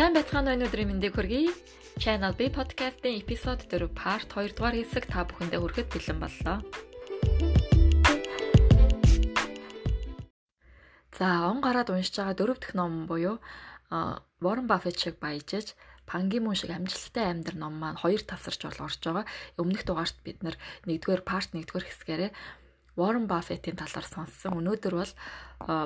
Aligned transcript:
Сайн 0.00 0.16
байцгаана 0.16 0.56
уу 0.56 0.64
өнөөдрийн 0.64 0.88
мэндийг 0.88 1.12
хүргэе. 1.12 1.52
Channel 2.00 2.32
B 2.32 2.48
podcast-ийн 2.48 3.20
эпизод 3.20 3.68
4 3.68 3.84
part 3.92 4.32
2 4.32 4.56
дугаар 4.56 4.72
хэсэг 4.80 5.04
та 5.12 5.28
бүхэндээ 5.28 5.60
хүрэхэд 5.60 5.92
бэлэн 5.92 6.18
боллоо. 6.24 6.56
За, 11.12 11.52
он 11.52 11.60
гараад 11.60 11.92
уншиж 11.92 12.16
байгаа 12.16 12.32
дөрөв 12.32 12.58
дэх 12.64 12.72
ном 12.72 13.04
буюу 13.04 13.44
Warren 14.40 14.64
Buffett 14.64 14.96
шиг 14.96 15.20
баяжж 15.20 15.76
Пангимун 16.08 16.56
шиг 16.56 16.72
амжилттай 16.72 17.28
амьдр 17.28 17.60
ном 17.60 17.76
маань 17.76 18.00
хоёр 18.00 18.24
тасарч 18.24 18.64
бол 18.64 18.88
орж 18.88 19.04
байгаа. 19.04 19.28
Өмнөх 19.60 19.84
дугаарт 19.84 20.16
бид 20.24 20.40
нэгдүгээр 20.88 21.28
part 21.28 21.52
нэгдүгээр 21.52 21.88
хэсгээрээ 21.92 22.30
Warren 22.96 23.28
Buffett-ийн 23.28 23.76
талаар 23.76 24.08
сонссон. 24.08 24.64
Өнөөдөр 24.64 24.94
бол 24.96 25.12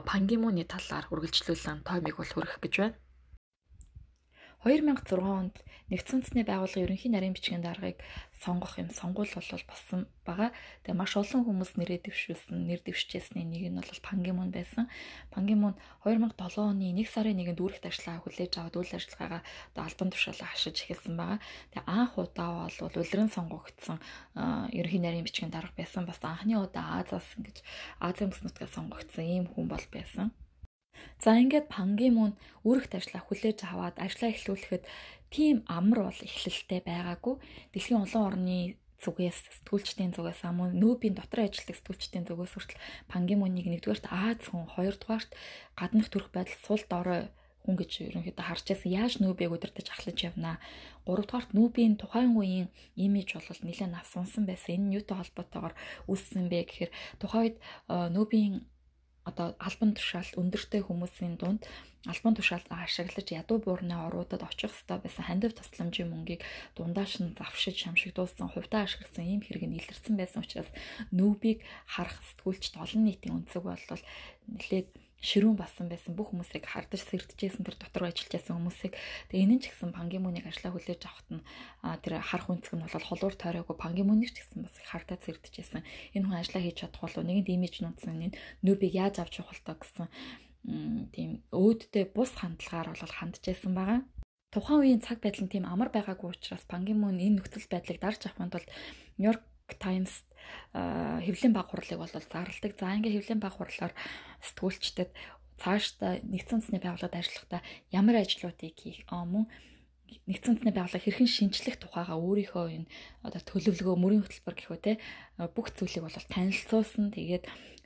Пангимуны 0.07 0.63
талаар 0.71 1.11
үргэлжлүүлэн 1.11 1.83
тоймыг 1.83 2.15
бол 2.15 2.31
хүргэх 2.31 2.63
гэж 2.63 2.75
байна. 2.79 3.04
2006 4.65 5.21
онд 5.21 5.61
нэгдсэн 5.93 6.25
үндэсний 6.25 6.49
байгууллагын 6.49 6.89
ерөнхий 6.89 7.13
нарийн 7.13 7.37
бичгийн 7.37 7.61
даргаыг 7.61 8.01
сонгох 8.41 8.81
юм 8.81 8.89
сонгуул 8.89 9.29
бол 9.29 9.65
болсон 9.69 10.09
байгаа. 10.25 10.57
Тэгээ 10.89 10.97
маш 10.97 11.13
олон 11.21 11.45
хүмүүс 11.45 11.77
нэрээ 11.77 12.09
дэвшүүлсэн, 12.09 12.65
нэр 12.65 12.81
дэвшижсэний 12.81 13.45
нэг 13.45 13.63
нь 13.69 13.77
бол 13.77 14.01
Пангимун 14.01 14.49
байсан. 14.49 14.89
Пангимун 15.29 15.77
2007 16.09 16.65
оны 16.65 16.97
1 16.97 17.05
сарын 17.05 17.37
1-нд 17.45 17.61
үүрэгт 17.61 17.85
ажиллагаа 17.85 18.25
хүлээж 18.25 18.53
аваад 18.57 18.77
үйл 18.81 18.97
ажиллагаагаа 18.97 19.43
одоо 19.45 19.83
албан 19.85 20.09
тушаалаа 20.17 20.49
хашиж 20.49 20.77
эхэлсэн 20.81 21.15
байгаа. 21.21 21.39
Тэгээ 21.77 21.85
анх 21.85 22.13
удаа 22.17 22.49
бол 22.65 22.97
улиран 23.05 23.29
сонгогдсон 23.29 23.99
ерөнхий 24.73 25.01
нарийн 25.05 25.29
бичгийн 25.29 25.53
дарга 25.53 25.77
байсан. 25.77 26.09
Бас 26.09 26.25
анхны 26.25 26.57
удаа 26.57 27.05
Азаас 27.05 27.29
ингэж 27.37 27.61
Азийн 28.01 28.33
бүс 28.33 28.41
нутгаас 28.41 28.73
сонгогдсон 28.73 29.29
ийм 29.29 29.45
хүн 29.53 29.69
бол 29.69 29.85
байсан. 29.93 30.33
За 31.23 31.37
ингээд 31.39 31.73
Пангимун 31.73 32.33
үүрэгт 32.67 32.97
ажиллаа 32.99 33.23
хүлээж 33.25 33.59
аваад 33.65 33.97
ажиллаа 34.01 34.31
эхлүүлэхэд 34.35 34.85
тийм 35.35 35.57
амар 35.67 36.11
бол 36.11 36.21
эхлэлтэй 36.23 36.81
байгаагүй. 36.87 37.35
Дэлхийн 37.73 38.05
олон 38.05 38.23
орны 38.29 38.59
зүгээс 39.05 39.39
сэтгүүлчдийн 39.61 40.13
зүгээс 40.17 40.43
амун 40.49 40.81
нүүбийн 40.81 41.19
дотор 41.19 41.45
ажилладаг 41.45 41.77
сэтгүүлчдийн 41.77 42.25
зүгээс 42.25 42.53
хүртэл 42.57 42.85
Пангимуныг 43.11 43.67
нэгдүгээрт 43.69 44.07
Аз 44.09 44.49
хүн, 44.49 44.65
хоёрдугаарт 44.75 45.31
гаднах 45.77 46.09
төрх 46.09 46.29
байдал 46.33 46.59
сул 46.65 46.83
дорой 46.89 47.29
хүн 47.65 47.77
гэж 47.81 47.91
ерөнхийдөө 48.13 48.45
харж 48.45 48.65
байсан. 48.69 48.93
Яаж 48.93 49.15
нүүбийг 49.21 49.53
удирдах 49.53 49.89
ахлаж 49.89 50.19
явнаа. 50.21 50.57
Гуравдугаарт 51.09 51.57
нүүбийн 51.57 51.97
тухайн 51.97 52.37
үеийн 52.37 52.69
имиж 52.97 53.29
бол 53.37 53.61
нэлээд 53.65 53.93
навсунсан 53.93 54.45
байсан. 54.45 54.93
Энэ 54.93 55.01
юутай 55.01 55.17
холбоотойгоор 55.17 55.75
үүссэн 56.09 56.53
бэ 56.53 56.69
гэхээр 56.69 56.93
тухайн 57.21 57.45
үед 57.45 57.57
нүүбийн 57.89 58.69
одоо 59.29 59.57
албан 59.59 59.97
тушаал 59.97 60.31
өндөртэй 60.41 60.83
хүмүүсийн 60.85 61.35
дунд 61.41 61.65
албан 62.05 62.35
тушаал 62.37 62.65
ашиглаж 62.69 63.29
ядуу 63.33 63.59
буурны 63.65 63.97
оруудад 63.97 64.45
очих 64.45 64.73
хэвээр 64.77 65.01
байсан. 65.01 65.25
Хандив 65.25 65.53
тасламжийн 65.57 66.13
мөнгийг 66.13 66.45
дундааш 66.77 67.25
нь 67.25 67.33
завшиж 67.39 67.77
шамшигдуулсан 67.81 68.53
хувьдаа 68.53 68.85
ашигласан 68.85 69.25
ийм 69.25 69.41
хэрэг 69.41 69.65
нь 69.65 69.79
илэрсэн 69.81 70.15
байсан 70.21 70.45
учраас 70.45 70.69
нүүбийг 71.17 71.65
харах 71.89 72.21
сэтгүүлчд 72.29 72.77
олон 72.77 73.03
нийтийн 73.09 73.37
өнцөг 73.41 73.65
болол 73.65 74.05
нэлээд 74.53 74.89
ширүүн 75.25 75.57
басан 75.57 75.89
байсан. 75.89 76.13
Бүх 76.13 76.37
хүмүүсийг 76.37 76.69
хардаж 76.69 77.01
сэрдэжсэн 77.01 77.65
тэр 77.65 77.81
дотор 77.81 78.13
ажиллаж 78.13 78.29
байсан 78.37 78.61
хүмүүсийг. 78.61 78.93
Тэгээ 79.33 79.45
энэ 79.49 79.55
нь 79.57 79.63
ч 79.65 79.73
гэсэн 79.73 79.97
пангимуныг 79.97 80.45
ажлаа 80.45 80.77
хүлээж 80.77 81.03
авахт 81.09 81.29
нь 81.33 81.43
тэр 82.05 82.21
харах 82.21 82.53
үнцг 82.53 82.77
нь 82.77 82.85
бол 82.85 83.09
холуур 83.09 83.35
тойроогүй 83.41 83.77
пангимуныг 83.81 84.29
ч 84.29 84.45
гэсэн 84.45 84.61
бас 84.69 84.77
их 84.77 84.89
хардаж 84.93 85.25
сэрдэжсэн 85.25 85.83
энэ 86.13 86.25
хүн 86.29 86.41
ажлаа 86.45 86.61
хийж 86.61 86.77
чадах 86.85 87.01
болов 87.01 87.25
нэгэнт 87.25 87.49
имиж 87.49 87.75
нууцсан 87.81 88.21
энэ 88.21 88.37
нүүбийг 88.61 88.93
яаж 88.93 89.25
авч 89.25 89.41
явах 89.41 89.57
вэ 89.65 89.73
гэсэн 89.81 90.07
тийм 91.13 91.31
өөдтэй 91.53 92.05
бус 92.13 92.33
хандлагаар 92.37 92.93
бол 92.93 93.15
хандж 93.17 93.41
байсан 93.45 93.73
байгаа. 93.73 94.01
Тухайн 94.53 94.81
үеийн 94.81 95.03
цаг 95.05 95.19
байдал 95.21 95.45
нь 95.45 95.53
тийм 95.53 95.65
амар 95.67 95.91
байгаагүй 95.93 96.31
учраас 96.31 96.65
пангимун 96.69 97.19
энэ 97.19 97.43
нөхцөл 97.43 97.69
байдлыг 97.69 97.99
дарж 98.01 98.21
авахын 98.29 98.53
тулд 98.55 98.71
Нью-Йорк 99.19 99.45
Times 99.83 100.25
хэвлэлийн 100.73 101.55
баг 101.55 101.69
хурлыг 101.71 101.99
бол 101.99 102.11
зарладаг. 102.11 102.73
За 102.79 102.95
ингээ 102.97 103.15
хэвлэлийн 103.15 103.43
баг 103.43 103.55
хурлаар 103.57 103.93
сэтгүүлчдэд 104.43 105.11
цаашдаа 105.59 106.19
нэгдсэн 106.27 106.59
үндэсний 106.59 106.83
байгууллагад 106.83 107.15
ажиллахдаа 107.15 107.61
ямар 107.95 108.17
ажлуудыг 108.21 108.75
хийх 108.75 109.07
мөн 109.11 109.47
нэгдсэн 110.27 110.51
үндэсний 110.59 110.75
байгууллага 110.75 111.05
хэрхэн 111.07 111.31
шинжлэх 111.31 111.77
тухайга 111.79 112.19
өөрийнхөө 112.19 112.67
энэ 112.75 112.91
одоо 113.23 113.41
төлөвлөгөө 113.41 113.97
мөрийн 113.99 114.23
хөтөлбөр 114.27 114.57
гэхүү 114.59 114.79
те 114.83 114.93
бүх 115.55 115.71
зүйлийг 115.75 116.03
бол 116.05 116.19
танилцуулсан. 116.35 117.15
Тэгээд 117.15 117.45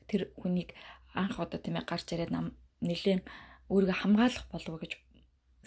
тэр 0.08 0.32
хүнийг 0.40 0.72
анх 1.12 1.36
одоо 1.36 1.60
тийм 1.60 1.76
ээ 1.76 1.88
гарч 1.88 2.08
ирээд 2.12 2.32
нам 2.32 2.56
нэлээд 2.80 3.24
өөрийгөө 3.68 3.96
хамгаалах 4.00 4.46
болов 4.48 4.76
гэж 4.80 4.92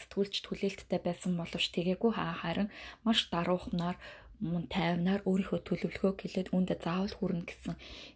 сэтгүүлчд 0.02 0.46
хүлээлттэй 0.48 1.00
байсан 1.04 1.38
боловч 1.38 1.66
тэгээгүй 1.76 2.12
харин 2.18 2.74
маш 3.06 3.30
даруухнаар 3.30 3.98
мөн 4.42 4.66
тайвнаар 4.74 5.22
өөрийнхөө 5.30 5.60
төлөвлөгөө 5.62 6.14
гэлээд 6.18 6.50
үүндээ 6.50 6.78
заавал 6.82 7.14
хүрнэ 7.14 7.46
гэсэн 7.46 7.76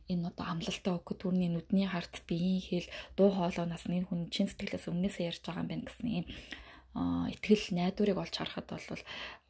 энэ 0.09 0.27
одоо 0.33 0.45
амлалтаа 0.49 0.97
өгөх 0.97 1.21
түрний 1.21 1.49
нүдний 1.53 1.85
харц 1.85 2.25
биеийн 2.25 2.65
хэл 2.65 2.87
дуу 3.13 3.29
хоолойноос 3.29 3.85
энэ 3.85 4.09
хүн 4.09 4.33
чин 4.33 4.49
сэтгэлээс 4.49 4.89
өмнөөсөө 4.89 5.29
ярьж 5.29 5.41
байгаа 5.45 5.63
юм 5.63 5.69
байна 5.69 5.85
гэсэн 5.85 6.07
ийм 6.09 6.25
итгэл 6.95 7.65
найдварыг 7.77 8.17
олж 8.17 8.35
харахад 8.39 8.67
бол 8.71 9.01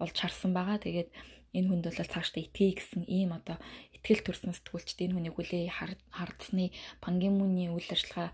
олж 0.03 0.15
харсан 0.19 0.51
байгаа. 0.51 0.81
Тэгээд 0.81 1.09
энэ 1.55 1.69
хүнд 1.69 1.85
бол 1.87 2.11
цаашдаа 2.11 2.41
итгэе 2.43 2.73
гэсэн 2.75 3.03
ийм 3.07 3.31
одоо 3.37 3.57
итгэл 3.95 4.25
төрсөн 4.25 4.57
сэтгүүлчд 4.57 4.99
энэ 5.05 5.15
хүнийг 5.15 5.35
хүлээ 5.37 5.71
хардсны 6.11 6.73
пангимуны 6.99 7.71
үйл 7.71 7.89
ажиллагаа 7.93 8.33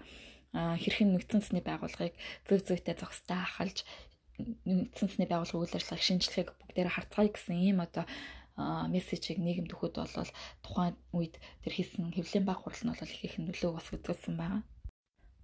хэрхэн 0.52 1.16
нэгдсэн 1.16 1.42
цэсний 1.44 1.64
байгууллагыг 1.64 2.16
зөв 2.48 2.60
зөвтэй 2.64 2.96
зохистой 2.98 3.40
ахалж 3.40 3.88
нэгдсэнсний 4.66 5.28
байгууллага 5.30 5.64
үйл 5.64 5.78
ажиллагааг 5.78 6.04
шинжлэхийг 6.06 6.50
бүгдээр 6.60 6.90
харцгаая 6.92 7.30
гэсэн 7.32 7.58
ийм 7.58 7.80
одоо 7.86 8.06
мессежийг 8.92 9.40
нийгэмд 9.40 9.74
өгөхөд 9.74 9.96
бол 9.98 10.32
тухайн 10.66 10.96
үед 11.16 11.36
тэр 11.64 11.74
хийсэн 11.74 12.14
хэвлэлийн 12.14 12.46
баг 12.46 12.62
хурал 12.62 12.84
нь 12.84 12.92
бол 12.92 13.02
их 13.02 13.24
их 13.26 13.36
нөлөө 13.40 13.72
бас 13.74 13.88
үзүүлсэн 13.96 14.36
байгаа. 14.38 14.62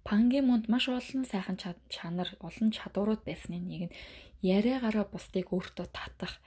Пангимунд 0.06 0.68
маш 0.72 0.88
олон 0.88 1.24
сайхан 1.24 1.56
чанар, 1.88 2.30
олон 2.40 2.68
чадварууд 2.72 3.22
байсны 3.24 3.58
нэг 3.60 3.82
нь 3.88 3.96
яриагаараа 4.40 5.04
бусдыг 5.08 5.52
өөртөө 5.52 5.86
татах 5.92 6.40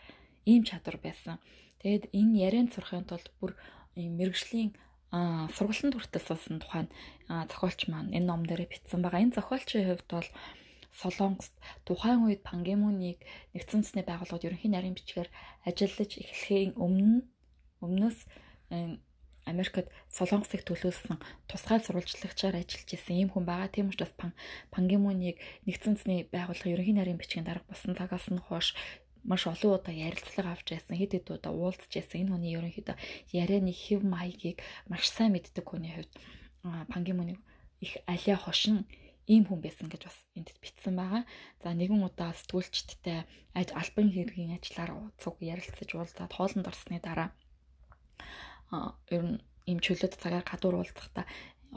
ийм 0.46 0.64
чадвар 0.64 0.98
байсан. 0.98 1.38
Тэгэд 1.82 2.14
энэ 2.14 2.38
ярианд 2.48 2.74
сурахын 2.74 3.06
тулд 3.10 3.28
бүр 3.38 3.54
мэрэгжлийн 3.98 4.74
сургалтын 5.12 5.94
хүртэл 5.94 6.24
суусан 6.24 6.58
тухайн 6.64 6.90
зохиолч 7.28 7.92
маань 7.92 8.16
энэ 8.16 8.30
ном 8.32 8.48
дээр 8.48 8.66
бичсэн 8.70 9.02
байгаа. 9.04 9.22
Энэ 9.22 9.36
зохиолчийн 9.36 9.88
хувьд 9.92 10.10
бол 10.10 10.30
Солонгост 11.00 11.56
тухайн 11.88 12.28
үед 12.28 12.41
Пангемуныг 12.44 13.19
нэгдсэн 13.56 13.81
үндэсний 13.81 14.06
байгууллагад 14.06 14.47
ерөнхий 14.47 14.72
нарийн 14.72 14.96
бичгээр 14.96 15.29
ажиллаж 15.68 16.12
эхлэхийн 16.19 16.75
өмнө 16.75 17.24
өмнөөс 17.79 18.19
Америкт 19.50 19.90
Солонгосыг 20.13 20.62
төлөөлсөн 20.68 21.18
тусгай 21.50 21.79
сурвалжлагчаар 21.81 22.62
ажиллаж 22.62 22.90
исэн 22.94 23.25
ийм 23.25 23.29
хүн 23.34 23.46
байгаа. 23.50 23.74
Тийм 23.74 23.90
учраас 23.90 24.13
Пангемуныг 24.69 25.41
нэгдсэн 25.66 25.97
үндэсний 25.97 26.19
байгууллагын 26.29 26.74
ерөнхий 26.78 26.96
нарийн 26.96 27.19
бичгийн 27.19 27.47
дарга 27.47 27.66
болсон 27.72 27.97
цагаас 27.97 28.29
нь 28.29 28.38
хойш 28.38 28.78
маш 29.23 29.46
олон 29.46 29.78
удаа 29.78 29.94
ярилцлага 29.94 30.53
авч 30.53 30.68
байсан 30.73 30.97
хэд 30.97 31.12
хэд 31.13 31.28
удаа 31.41 31.53
уулзж 31.53 31.90
байсан 31.94 32.22
энэ 32.22 32.31
хүний 32.34 32.53
ерөнхийдөө 32.58 32.97
ярианы 33.34 33.73
хэв 33.73 34.02
маягийг 34.06 34.58
маш 34.90 35.09
сайн 35.09 35.34
мэддэг 35.34 35.66
хүний 35.66 35.94
хувьд 35.94 36.13
Пангемуныг 36.90 37.38
их 37.81 37.97
алиа 38.06 38.38
хошин 38.38 38.85
ийм 39.31 39.44
хүн 39.47 39.64
байсан 39.64 39.88
гэж 39.88 40.02
бас 40.12 40.18
энд 40.36 40.52
бичсэн 40.59 40.96
байгаа. 41.00 41.24
За 41.64 41.72
нэгэн 41.72 42.03
удаа 42.03 42.36
сэтгүүлчдтэй 42.36 43.24
аж 43.59 43.68
албан 43.72 44.12
хэргийн 44.12 44.56
ажиллаар 44.59 44.92
цуг 45.22 45.40
ярилцаж 45.40 45.90
уулзаад 45.96 46.31
хоолнд 46.36 46.68
орсны 46.68 47.00
дараа 47.00 47.30
ер 49.16 49.24
нь 49.24 49.40
ийм 49.70 49.80
чөлөөт 49.80 50.20
цагаар 50.20 50.46
гадуур 50.47 50.75
уулзахдаа 50.84 51.25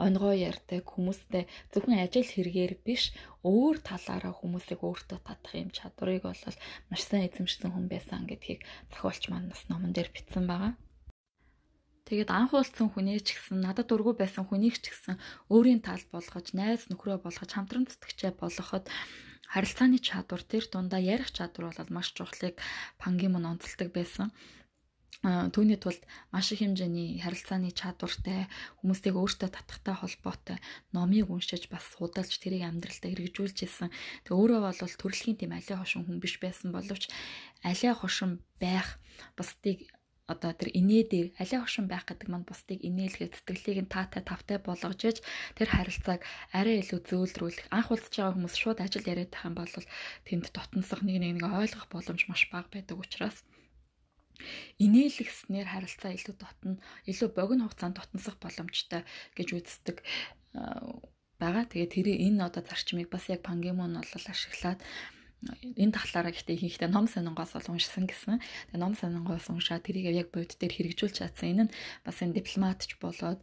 онгоо 0.05 0.33
ярьдаг 0.35 0.83
хүмүүстэй 0.83 1.43
зөвхөн 1.71 2.03
ажил 2.03 2.27
хэрэгээр 2.27 2.73
биш 2.83 3.15
өөр 3.47 3.79
талаараа 3.79 4.33
хүмүүсийг 4.35 4.83
өөртөө 4.83 5.19
татах 5.23 5.55
юм 5.55 5.71
чадварыг 5.71 6.27
бол 6.27 6.43
маш 6.91 7.01
сайн 7.07 7.31
эзэмшсэн 7.31 7.71
хүн 7.71 7.87
байсан 7.87 8.27
гэдгийг 8.27 8.67
зохиолч 8.91 9.23
маань 9.31 9.47
бас 9.51 9.63
номон 9.71 9.95
дээр 9.95 10.11
бичсэн 10.11 10.43
байгаа. 10.51 10.75
Тэгээд 12.05 12.29
анх 12.29 12.53
уулзсан 12.53 12.93
хүнээ 12.93 13.19
ч 13.25 13.33
гэсэн 13.33 13.65
надад 13.65 13.89
дургүй 13.89 14.13
байсан 14.13 14.45
хүнийг 14.45 14.77
ч 14.77 14.93
гэсэн 14.93 15.17
өөрийн 15.49 15.81
тал 15.81 16.05
болгож, 16.13 16.53
найз 16.53 16.85
нөхрөө 16.85 17.17
болгож, 17.25 17.49
хамтран 17.49 17.89
зүтгэжээ 17.89 18.37
болгоход 18.37 18.85
харилцааны 19.49 19.97
чадвар 19.97 20.45
тэр 20.45 20.69
дундаа 20.69 21.01
ярих 21.01 21.33
чадвар 21.33 21.73
бол 21.73 21.89
маш 21.89 22.13
чухлыг 22.13 22.61
Пангимон 23.01 23.49
онцолдог 23.49 23.89
байсан. 23.89 24.29
Түүний 25.25 25.81
тулд 25.81 26.05
маш 26.29 26.53
их 26.53 26.61
хэмжээний 26.61 27.17
харилцааны 27.17 27.73
чадвартай 27.73 28.45
хүмүүсийг 28.77 29.17
өөртөө 29.17 29.49
татахтай 29.49 29.95
холбоотой 29.97 30.57
номыг 30.93 31.33
уншиж 31.33 31.65
бас 31.73 31.81
судалж 31.97 32.37
тэрийг 32.37 32.69
амьдралдаа 32.69 33.09
хэрэгжүүлж 33.09 33.57
ирсэн. 33.65 33.89
Тэг 34.21 34.33
өөрөө 34.37 34.61
бол 34.61 34.77
төрөлхийн 34.77 35.41
тийм 35.41 35.57
алиа 35.57 35.81
хошин 35.81 36.05
хүн 36.05 36.21
биш 36.21 36.37
байсан 36.37 36.69
боловч 36.69 37.09
алиа 37.65 37.97
хошин 37.97 38.37
байх 38.61 39.01
бусдыг 39.33 39.89
одоо 40.25 40.51
тэр 40.57 40.69
инээ 40.73 41.03
дээр 41.11 41.27
алиа 41.37 41.61
хошин 41.61 41.85
байх 41.85 42.05
гэдэг 42.09 42.27
манд 42.29 42.49
бусдыг 42.49 42.81
инээлгээд 42.81 43.37
сэтгэлийг 43.37 43.79
нь 43.85 43.93
таатай 43.93 44.23
тавтай 44.25 44.57
болгож 44.57 45.01
иж 45.05 45.17
тэр 45.57 45.69
харилцааг 45.69 46.21
арай 46.49 46.81
илүү 46.81 46.99
зөөлрүүлэх 47.05 47.69
анх 47.69 47.93
уулзж 47.93 48.13
байгаа 48.17 48.33
хүмүүс 48.33 48.55
шууд 48.57 48.79
ажил 48.81 49.05
яриад 49.05 49.31
байх 49.33 49.45
юм 49.45 49.55
бол 49.57 49.73
тэнд 50.25 50.45
дотносох 50.49 51.01
нэг 51.05 51.17
нэг 51.21 51.45
ойлгох 51.45 51.85
боломж 51.93 52.21
маш 52.25 52.41
бага 52.49 52.73
байдаг 52.73 52.97
учраас 52.97 53.37
инээлгснээр 54.81 55.67
харилцаа 55.69 56.11
илүү 56.17 56.35
дотно 56.41 56.73
илүү 57.11 57.29
богино 57.37 57.63
хугацаанд 57.69 57.97
дотносох 57.97 58.35
боломжтой 58.41 59.01
гэж 59.37 59.47
үздэг 59.57 59.97
байгаа. 61.39 61.63
Тэгээд 61.67 61.93
тэр 61.95 62.07
энэ 62.27 62.45
одоо 62.47 62.63
зарчмыг 62.63 63.07
бас 63.11 63.25
яг 63.31 63.41
Пангемон 63.47 63.99
бол 63.99 64.25
ашиглаад 64.33 64.79
энэ 65.43 65.93
талаараа 65.93 66.33
гэхдээ 66.33 66.55
ихэнхдээ 66.57 66.89
ном 66.89 67.05
сонингоос 67.11 67.51
бол 67.53 67.71
уншсан 67.75 68.05
гэсэн. 68.09 68.39
Тэгээ 68.71 68.81
ном 68.81 68.93
сонингоос 68.97 69.45
уншаад 69.51 69.85
тэрийг 69.85 70.13
яг 70.15 70.29
бодит 70.33 70.57
дээр 70.57 70.73
хэрэгжүүлж 70.73 71.15
чадсан. 71.21 71.49
Энэ 71.53 71.63
нь 71.69 71.73
бас 72.01 72.17
энэ 72.23 72.37
дипломатч 72.39 72.97
болоод 72.97 73.39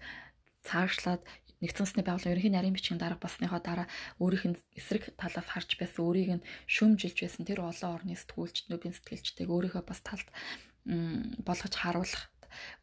цаашраад 0.66 1.22
нэгдсэн 1.62 1.84
улсны 1.86 2.02
байгууллагын 2.02 2.34
ерөнхий 2.34 2.52
нарийн 2.54 2.74
бичгийн 2.74 2.98
дарга 2.98 3.22
болсныхоо 3.22 3.62
дараа 3.62 3.86
өөрийнх 4.18 4.46
нь 4.50 4.58
эсрэг 4.74 5.14
талаас 5.14 5.46
харж 5.46 5.78
байсан 5.78 6.02
өөрийг 6.02 6.30
нь 6.42 6.46
шүмжилж 6.66 7.18
байсан 7.22 7.46
тэр 7.46 7.62
олон 7.62 8.02
орны 8.02 8.18
сэтгүүлч 8.18 8.66
нөбийн 8.66 8.94
сэтгэлчтэйг 8.98 9.46
өөрийнхөө 9.46 9.84
бас 9.86 10.00
талд 10.02 10.26
болгож 11.46 11.74
харуулах 11.78 12.31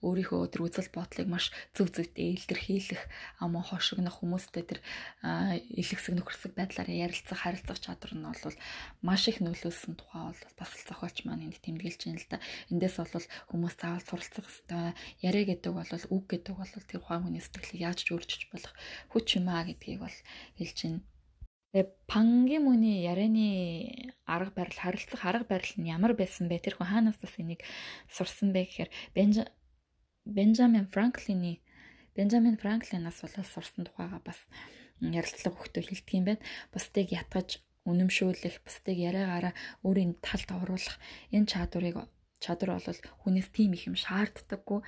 өөрийнхөө 0.06 0.51
тэр 0.51 0.62
үзэл 0.68 0.89
бодлыг 0.92 1.27
маш 1.30 1.51
зөв 1.75 1.89
зөвтэй 1.94 2.36
илэрхийлэх 2.36 3.04
ам 3.44 3.56
хошигнох 3.60 4.19
хүмүүстэй 4.19 4.63
тэр 4.66 4.80
илгэсэг 5.24 6.13
нөхөрсөг 6.16 6.54
байдлаар 6.56 6.89
ярилцах 6.89 7.39
харилцах 7.44 7.80
чадвар 7.80 8.13
нь 8.16 8.25
бол 8.25 8.57
маш 9.06 9.24
их 9.31 9.39
нөлөөлсөн 9.44 9.95
тухай 10.00 10.31
бол 10.31 10.42
бас 10.60 10.71
л 10.75 10.88
зохиолч 10.88 11.18
маань 11.25 11.50
энд 11.50 11.57
тэмдэглэж 11.63 12.00
байна 12.06 12.19
л 12.19 12.30
да. 12.30 12.38
Эндээс 12.71 12.98
бол 13.00 13.25
хүмүүс 13.50 13.75
заавал 13.80 14.06
суралцах 14.06 14.48
хэрэгтэй. 14.50 14.94
Яриа 15.24 15.45
гэдэг 15.50 15.71
бол 15.74 15.92
үг 16.16 16.24
гэдэг 16.30 16.56
бол 16.56 16.74
тэр 16.74 17.00
ухаан 17.01 17.24
хүний 17.25 17.44
сэтгэлийг 17.44 17.86
яаж 17.86 18.00
ч 18.06 18.13
өөрчилж 18.13 18.44
болох 18.51 18.74
хүч 19.12 19.27
юм 19.39 19.48
а 19.50 19.63
гэдгийг 19.68 20.00
бол 20.04 20.18
хэлж 20.57 20.77
байна. 20.83 21.01
Тэгээ 21.69 21.86
пангийн 22.10 22.66
мөний 22.66 23.06
ярианы 23.06 24.10
арга 24.25 24.66
барил 24.66 24.74
харилцах 24.74 25.21
арга 25.21 25.45
барил 25.45 25.77
нь 25.77 25.94
ямар 25.94 26.18
байсан 26.18 26.50
бэ? 26.50 26.66
Тэр 26.66 26.81
хүн 26.81 26.89
хаанаас 26.89 27.21
бас 27.21 27.38
энийг 27.38 27.62
сурсан 28.10 28.50
бэ 28.50 28.66
гэхээр 28.66 28.89
Бенджамин 30.30 30.86
Франклины 30.94 31.60
Бенджамин 32.16 32.58
Франклинаас 32.62 33.22
болол 33.24 33.48
сурсан 33.50 33.90
тухайга 33.90 34.22
бас 34.22 34.38
ярилцлага 35.02 35.58
өгтөө 35.58 35.84
хэлдэг 35.90 36.14
юм 36.14 36.26
байна. 36.30 36.46
Бусдыг 36.70 37.10
ятгаж 37.16 37.50
үнэмшүүлэх, 37.90 38.62
бусдыг 38.62 38.98
яриагаараа 39.10 39.54
өөрийн 39.81 40.22
талд 40.22 40.50
оруулах 40.54 41.02
энэ 41.34 41.50
чадварыг 41.50 41.98
чадвар 42.44 42.78
бол 42.78 43.02
хүнээс 43.26 43.50
тийм 43.56 43.74
их 43.74 43.90
юм 43.90 43.98
шаарддаггүй 43.98 44.86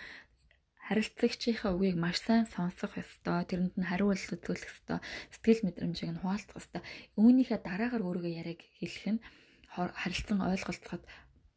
харилцагчийнхаа 0.85 1.71
үгийг 1.73 1.97
маш 1.97 2.21
сайн 2.21 2.45
сонсох 2.45 2.99
ёстой. 3.01 3.41
Тэрэнд 3.49 3.79
нь 3.79 3.89
хариулт 3.89 4.27
үзүүлэх 4.35 4.69
ёстой. 4.69 4.99
Сэтгэл 5.33 5.65
мэдрэмжийг 5.65 6.11
нь 6.13 6.21
хуваалцах 6.21 6.59
ёстой. 6.61 6.81
Үүнийхээ 7.17 7.59
дараагаар 7.63 8.03
өөрийгөө 8.05 8.33
яриаг 8.43 8.61
хэлэх 8.77 9.05
нь 9.15 9.23
харилцан 9.71 10.39
ойлголцоход 10.43 11.03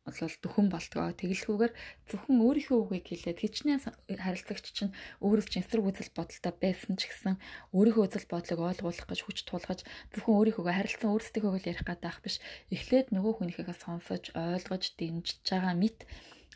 бол 0.05 0.37
дөхөн 0.45 0.69
болтгоо. 0.69 1.17
Тэгэлхүүгээр 1.17 1.73
зөвхөн 2.13 2.39
өөрийнхөө 2.45 2.79
үгийг 2.85 3.07
хэлээд 3.09 3.41
хичнээн 3.41 3.81
харилцагч 4.21 4.67
чинь 4.77 4.93
өөрөөс 5.25 5.49
чинь 5.49 5.65
эсрэг 5.65 5.85
үзэл 5.89 6.13
бодолтой 6.13 6.53
байсан 6.61 6.95
ч 7.01 7.09
гэсэн 7.09 7.41
өөрийнхөө 7.73 8.05
үзэл 8.05 8.29
бодлыг 8.29 8.61
ойлгуулах 8.61 9.09
гэж 9.09 9.21
хүч 9.25 9.39
тулгаж 9.49 9.81
зөвхөн 10.13 10.37
өөрийнхөө 10.37 10.65
харилцан 10.69 11.09
өөрсдийнхөө 11.09 11.57
л 11.57 11.71
ярих 11.73 11.85
гэдэг 11.89 12.21
биш. 12.21 12.37
Эхлээд 12.69 13.17
нөгөө 13.17 13.33
хүнийхээ 13.41 13.73
сонсож, 13.81 14.25
ойлгож, 14.37 14.85
дэмжиж 15.01 15.41
байгаа 15.49 15.73
мэт 15.73 15.99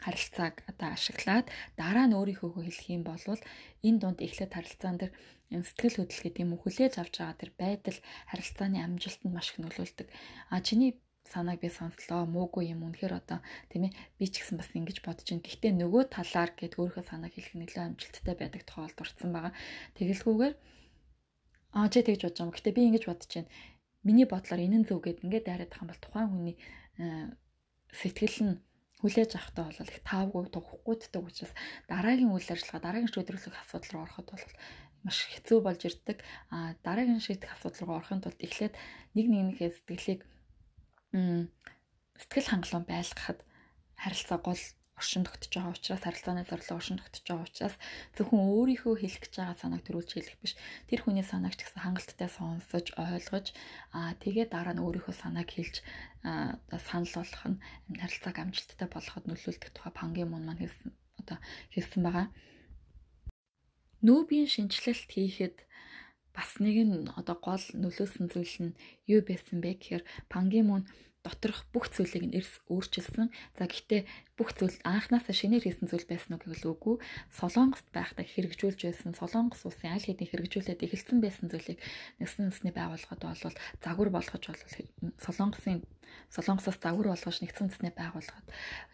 харилцааг 0.05 0.55
одоо 0.71 0.89
ашиглаад 0.94 1.47
дараа 1.81 2.06
нь 2.06 2.15
өөрийнхөө 2.15 2.53
хэлэх 2.69 2.87
юм 2.93 3.03
бол 3.09 3.25
энэ 3.83 3.99
дунд 3.99 4.19
эхлээд 4.23 4.55
харилцаан 4.55 4.97
дээр 5.01 5.12
сэтгэл 5.49 6.05
хөдлөл 6.05 6.25
гэдэг 6.25 6.44
юм 6.44 6.53
хүлээж 6.61 6.94
авч 7.01 7.15
байгаа 7.19 7.41
тэр 7.41 7.53
байдал 7.56 7.99
харилцааны 8.31 8.79
амжилтанд 8.85 9.33
маш 9.35 9.49
их 9.51 9.59
нөлөөлдөг. 9.65 10.06
А 10.53 10.61
чиний 10.61 11.01
санааг 11.33 11.59
би 11.63 11.69
сонслоо 11.69 12.25
муугүй 12.25 12.73
юм 12.75 12.81
үнэхээр 12.89 13.15
одоо 13.21 13.39
тийм 13.71 13.89
ээ 13.89 13.93
би 14.19 14.25
ч 14.33 14.41
гэсэн 14.41 14.57
бас 14.59 14.71
ингэж 14.73 14.99
бодож 15.05 15.27
байна. 15.29 15.47
Гэхдээ 15.47 15.73
нөгөө 15.77 16.03
талаар 16.17 16.51
гээд 16.57 16.79
өөрийнхөө 16.81 17.05
санааг 17.07 17.33
хэлэх 17.35 17.55
нэлээд 17.57 17.87
амжилттай 17.87 18.35
байдаг 18.39 18.63
тохиолдол 18.65 18.97
дурдсан 18.97 19.31
байгаа. 19.33 19.53
Тэгэлгүйгээр 19.97 20.55
аа 21.77 21.89
чи 21.93 22.01
тэгж 22.03 22.21
бодож 22.25 22.37
байгаа 22.39 22.47
юм. 22.49 22.55
Гэхдээ 22.57 22.77
би 22.77 22.83
ингэж 22.89 23.05
бодож 23.09 23.31
байна. 23.35 23.51
Миний 24.07 24.29
бодлоор 24.31 24.61
энэ 24.65 24.79
нь 24.81 24.87
зөв 24.89 24.99
гэд 25.05 25.23
ингээд 25.25 25.47
дайраад 25.47 25.77
юм 25.77 25.89
бол 25.91 26.01
тухайн 26.01 26.29
хүний 26.33 26.57
э, 27.03 27.35
сэтгэл 27.93 28.39
нь 28.47 28.55
хүлээж 29.03 29.31
авахтаа 29.35 29.65
бол 29.71 29.93
их 29.95 30.03
таавгүй 30.03 30.43
тугахгүйддэг 30.51 31.23
учраас 31.23 31.53
дараагийн 31.87 32.35
үйл 32.35 32.51
ажиллагаа 32.51 32.83
дараагийн 32.83 33.13
шийдвэрлэх 33.15 33.63
асуудал 33.63 33.91
руу 33.95 34.03
ороход 34.07 34.27
бол 34.35 34.55
маш 35.07 35.19
хэцүү 35.31 35.59
болж 35.63 35.83
ирдэг. 35.87 36.19
А 36.51 36.75
дараагийн 36.83 37.23
шийдэх 37.23 37.55
асуудал 37.55 37.83
руу 37.87 37.97
орохын 38.03 38.23
тулд 38.23 38.41
эхлээд 38.43 38.75
нэг 39.15 39.27
нэгнийхээ 39.31 39.71
сэтгэлийг 39.71 40.21
сэтгэл 41.12 42.49
хангалуун 42.50 42.87
байлгахад 42.88 43.40
харилцаа 43.96 44.38
гол 44.38 44.62
оршин 44.99 45.22
тогтож 45.25 45.52
байгаа 45.55 45.75
учраас 45.75 46.02
харилцааны 46.02 46.43
зорилго 46.44 46.75
оршин 46.75 46.99
тогтож 46.99 47.22
байгаа 47.22 47.46
учраас 47.46 47.76
зөвхөн 48.19 48.43
өөрийнхөө 48.50 48.94
хэлэх 48.99 49.22
гэж 49.22 49.34
байгаа 49.38 49.56
санааг 49.62 49.82
төрүүлж 49.87 50.10
хэлэх 50.12 50.37
биш 50.43 50.55
тэр 50.90 51.00
хүний 51.06 51.22
санааг 51.22 51.55
ч 51.55 51.62
гэсэн 51.62 51.82
хангалттай 51.87 52.28
сонсож 52.28 52.87
ойлгож 52.99 53.46
аа 53.94 54.12
тэгээ 54.19 54.46
дараа 54.50 54.75
нь 54.75 54.82
өөрийнхөө 54.82 55.14
санааг 55.14 55.49
хэлж 55.55 55.76
санал 56.82 57.14
болгох 57.14 57.44
нь 57.46 57.62
харилцааг 58.02 58.37
амжилттай 58.43 58.88
болгоход 58.90 59.25
нөлөөлдөг 59.31 59.70
тухай 59.70 59.93
пангийн 59.94 60.31
мун 60.34 60.44
маань 60.44 60.62
хэлсэн 60.66 60.90
одоо 61.22 61.38
хэлсэн 61.75 62.02
байгаа. 62.02 62.26
Нүүбийн 64.02 64.46
шинжилэлт 64.50 65.10
хийхэд 65.10 65.56
бас 66.38 66.62
нэг 66.62 66.76
нь 66.87 67.11
одоо 67.19 67.35
гол 67.43 67.64
нөлөөсөн 67.82 68.31
зүйл 68.31 68.56
нь 68.70 68.79
юу 69.11 69.26
байсан 69.26 69.58
бэ 69.58 69.75
гэхээр 69.75 70.06
Пангимун 70.31 70.87
доторх 71.26 71.67
бүх 71.75 71.90
зүйлийг 71.90 72.31
нь 72.31 72.37
эрс 72.38 72.62
өөрчилсөн. 72.70 73.29
За 73.58 73.67
гэхдээ 73.67 74.06
бүх 74.38 74.55
зүйл 74.55 74.79
анханасаа 74.87 75.35
шинээр 75.35 75.67
хийсэн 75.67 75.90
зүйл 75.90 76.06
байсан 76.06 76.38
уу 76.38 76.43
гэвэл 76.46 76.70
үгүй. 76.79 76.96
Солонгост 77.35 77.90
байхдаа 77.90 78.23
хэрэгжүүлж 78.23 78.81
байсан 78.87 79.19
Солонгос 79.19 79.67
улсын 79.67 79.99
аль 79.99 80.06
хэдийн 80.06 80.31
хэрэгжүүлээд 80.31 80.85
эхэлсэн 80.87 81.19
байсан 81.19 81.50
зүйлийг 81.50 81.82
нэгсэн 82.23 82.49
үндэсний 82.49 82.75
байгууллагад 82.75 83.23
бол 83.26 83.58
загвар 83.82 84.11
болгож 84.14 84.44
бол 84.46 84.62
Солонгосын 85.19 85.82
Солонгосоос 86.31 86.79
загвар 86.79 87.08
болгож 87.11 87.38
нэгсэн 87.43 87.67
үндэсний 87.67 87.93
байгууллагад 87.99 88.46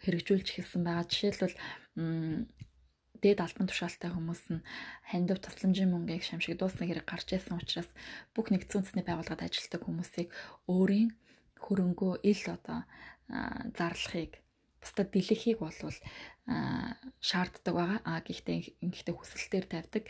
хэрэгжүүлж 0.03 0.47
эхэлсэн 0.49 0.81
байгаа. 0.81 1.05
Жишээлбэл 1.05 1.55
дээд 3.25 3.41
албан 3.41 3.65
тушаалтай 3.65 4.13
хүмүүс 4.13 4.43
нь 4.53 4.65
хандив 5.09 5.41
тусламжийн 5.41 5.89
мөнгийг 5.89 6.21
шамшиг 6.21 6.61
дуусан 6.61 6.85
хэрэг 6.85 7.09
гарч 7.09 7.33
ирсэн 7.33 7.57
учраас 7.57 7.89
бүх 8.37 8.53
нэгдсэн 8.53 8.85
үндэсний 8.85 9.05
байгууллагад 9.05 9.41
ажилладаг 9.49 9.81
хүмүүсийг 9.81 10.29
өөрийн 10.69 11.09
хөрөнгөө 11.65 12.13
ил 12.29 12.43
одоо 12.53 12.79
зарлахыг 13.73 14.37
бусдад 14.81 15.09
дэлгэхийг 15.09 15.57
болвол 15.59 15.97
шаарддаг 17.19 17.73
байгаа. 17.73 17.99
А 18.05 18.21
гэхдээ 18.21 18.77
ингэхдээ 18.85 19.15
хүсэлтээр 19.17 19.65
тавьдаг. 19.65 20.03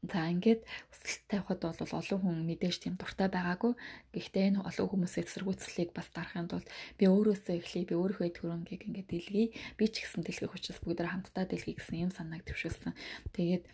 За 0.00 0.32
ингээд 0.32 0.64
өсөлт 0.64 1.22
тавихад 1.28 1.60
бол 1.60 1.92
олон 2.00 2.20
хүн 2.24 2.36
мэдээж 2.48 2.76
тийм 2.80 2.96
дуртай 2.96 3.28
байгаагүй. 3.28 3.76
Гэхдээ 4.16 4.48
энэ 4.48 4.64
олон 4.64 4.88
хүмүүсийн 4.88 5.28
эсэргүүцлийг 5.28 5.92
бас 5.92 6.08
дарахын 6.16 6.48
тулд 6.48 6.64
би 6.96 7.04
өөрөөсөө 7.04 7.60
эхлэе, 7.60 7.84
би 7.84 7.94
өөрийнхөө 8.00 8.28
эдгөрөнгийг 8.32 8.88
ингээд 8.88 9.08
дэлгэе. 9.12 9.52
Би 9.76 9.84
ч 9.92 10.00
гэсэн 10.00 10.24
дэлгэх 10.24 10.56
учраас 10.56 10.80
бүгд 10.80 11.04
хамтдаа 11.04 11.44
дэлгэе 11.44 11.76
гэсэн 11.76 12.08
юм 12.08 12.12
санааг 12.16 12.48
төвшүүлсэн. 12.48 12.96
Тэгээд 13.36 13.64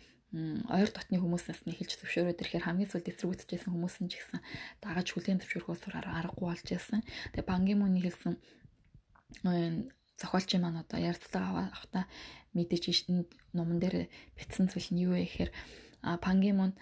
ойр 0.67 0.89
дотны 0.91 1.15
хүмүүсээс 1.23 1.63
нь 1.63 1.71
эхэлж 1.71 1.95
зөвшөөрөөд 2.03 2.43
ирэхээр 2.43 2.67
хамгийн 2.67 2.91
сүүлд 2.91 3.07
эсэргүүцэжсэн 3.07 3.71
хүмүүс 3.71 3.95
нь 4.03 4.11
ч 4.11 4.19
гэсэн 4.19 4.43
дагаж 4.83 5.07
хүлээн 5.15 5.39
зөвшөөрөхөөс 5.39 5.87
аргагүй 5.87 6.43
болж 6.51 6.67
байсан. 6.67 6.99
Тэгээ 7.31 7.47
бангийн 7.47 7.79
мөний 7.79 8.03
хэлсэн 8.03 8.35
зохиолчийн 10.19 10.61
маань 10.67 10.83
одоо 10.83 10.99
ярилцлага 10.99 11.71
авахта 11.71 12.11
мэдээж 12.51 13.07
энэ 13.07 13.23
номон 13.55 13.79
дээр 13.79 14.11
бичсэн 14.35 14.67
зүйл 14.67 14.89
нь 14.91 15.03
юу 15.07 15.15
вэ 15.15 15.23
гэхээр 15.23 15.51
Пангимон 16.01 16.73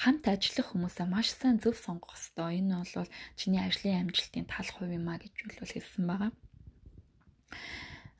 хамт 0.00 0.24
ажиллах 0.24 0.72
хүмүүсээ 0.72 1.06
маш 1.08 1.28
сайн 1.36 1.60
зөв 1.60 1.76
сонгох 1.76 2.16
ёстой. 2.16 2.58
Энэ 2.60 2.80
бол 2.96 3.08
чиний 3.36 3.60
ажлын 3.60 4.08
амжилтын 4.08 4.48
тал 4.48 4.68
хувь 4.72 4.96
юм 4.96 5.06
а 5.12 5.20
гэж 5.20 5.34
бол 5.44 5.72
хэлсэн 5.74 6.04
байгаа. 6.08 6.30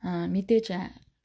Аа 0.05 0.25
мэдээж 0.29 0.67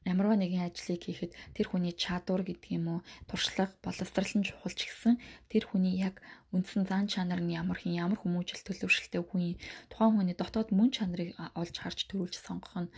ямарваа 0.07 0.39
нэгэн 0.39 0.65
ажлыг 0.71 1.03
хийхэд 1.03 1.35
тэр 1.53 1.67
хүний 1.67 1.91
чадвар 1.91 2.41
гэдэг 2.47 2.71
юм 2.79 2.85
уу 2.87 2.99
туршлага 3.29 3.75
боловсрал 3.83 4.33
нь 4.39 4.47
чухал 4.47 4.71
ч 4.71 4.87
гэсэн 4.87 5.19
тэр 5.51 5.63
хүний 5.67 5.99
яг 5.99 6.23
үндсэн 6.55 6.87
зан 6.87 7.05
чанар 7.11 7.43
нь 7.43 7.53
ямар 7.53 7.77
хин 7.77 7.99
ямар 7.99 8.19
хүмүүжил 8.23 8.63
төлөвшөлтэй 8.63 9.21
хүн 9.21 9.59
тухайн 9.91 10.15
хүний 10.15 10.37
дотоод 10.37 10.71
мөн 10.71 10.89
чанарыг 10.95 11.35
олж 11.59 11.75
харж 11.75 11.99
төрүүлж 12.07 12.35
сонгох 12.39 12.87
нь 12.87 12.93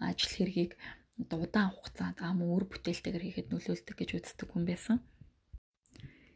ажил 0.00 0.32
хэргийг 0.34 0.72
удаан 1.20 1.70
хугацаанд 1.76 2.18
аа 2.24 2.32
мөн 2.32 2.48
өр 2.56 2.64
бүтээлтэйгээр 2.72 3.24
хийхэд 3.28 3.48
нөлөөлдөг 3.52 3.96
гэж 4.00 4.10
үздэг 4.16 4.48
хүн 4.50 4.64
байсан 4.64 4.98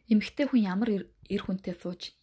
эмэгтэй 0.09 0.47
хүн 0.49 0.63
ямар 0.65 0.89
эр 1.29 1.43
хүнтэй 1.45 1.77
сууж 1.77 2.19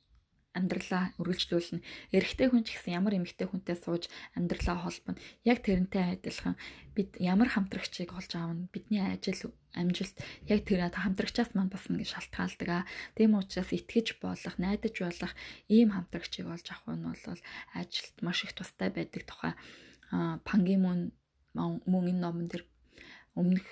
амьдралаа 0.55 1.11
үргэлжлүүлнэ. 1.19 1.83
Эрэгтэй 2.15 2.47
хүн 2.47 2.63
ч 2.63 2.79
гэсэн 2.79 2.95
ямар 2.95 3.19
эмэгтэй 3.19 3.47
хүнтэй 3.51 3.75
сууж 3.75 4.07
амьдралаа 4.39 4.87
холбоно. 4.87 5.19
Яг 5.43 5.59
тэрнтэй 5.67 6.15
адилхан 6.15 6.55
бид 6.95 7.19
ямар 7.19 7.51
хамтрагчийг 7.51 8.15
олж 8.15 8.31
аавна. 8.39 8.71
Бидний 8.71 9.03
ажил 9.03 9.51
амжилт 9.75 10.15
яг 10.47 10.63
тэр 10.63 10.87
хамтрагчаас 10.95 11.51
мань 11.59 11.67
бас 11.67 11.91
ингэ 11.91 12.07
шалтгаалдаг 12.07 12.69
аа. 12.71 12.87
Тэм 13.19 13.35
учраас 13.35 13.75
итгэж 13.75 14.23
болох, 14.23 14.55
найдаж 14.55 14.95
болох 14.95 15.33
ийм 15.67 15.91
хамтрагчийг 15.91 16.47
олж 16.47 16.71
авах 16.71 16.95
нь 16.95 17.03
бол 17.03 17.39
ажилд 17.75 18.15
маш 18.23 18.47
их 18.47 18.55
тустай 18.55 18.89
байдаг 18.95 19.27
тухай 19.27 19.53
Пангимун 20.47 21.11
мөн 21.55 22.05
энэ 22.11 22.21
номон 22.23 22.47
дээр 22.47 22.63
өмнөх 23.35 23.65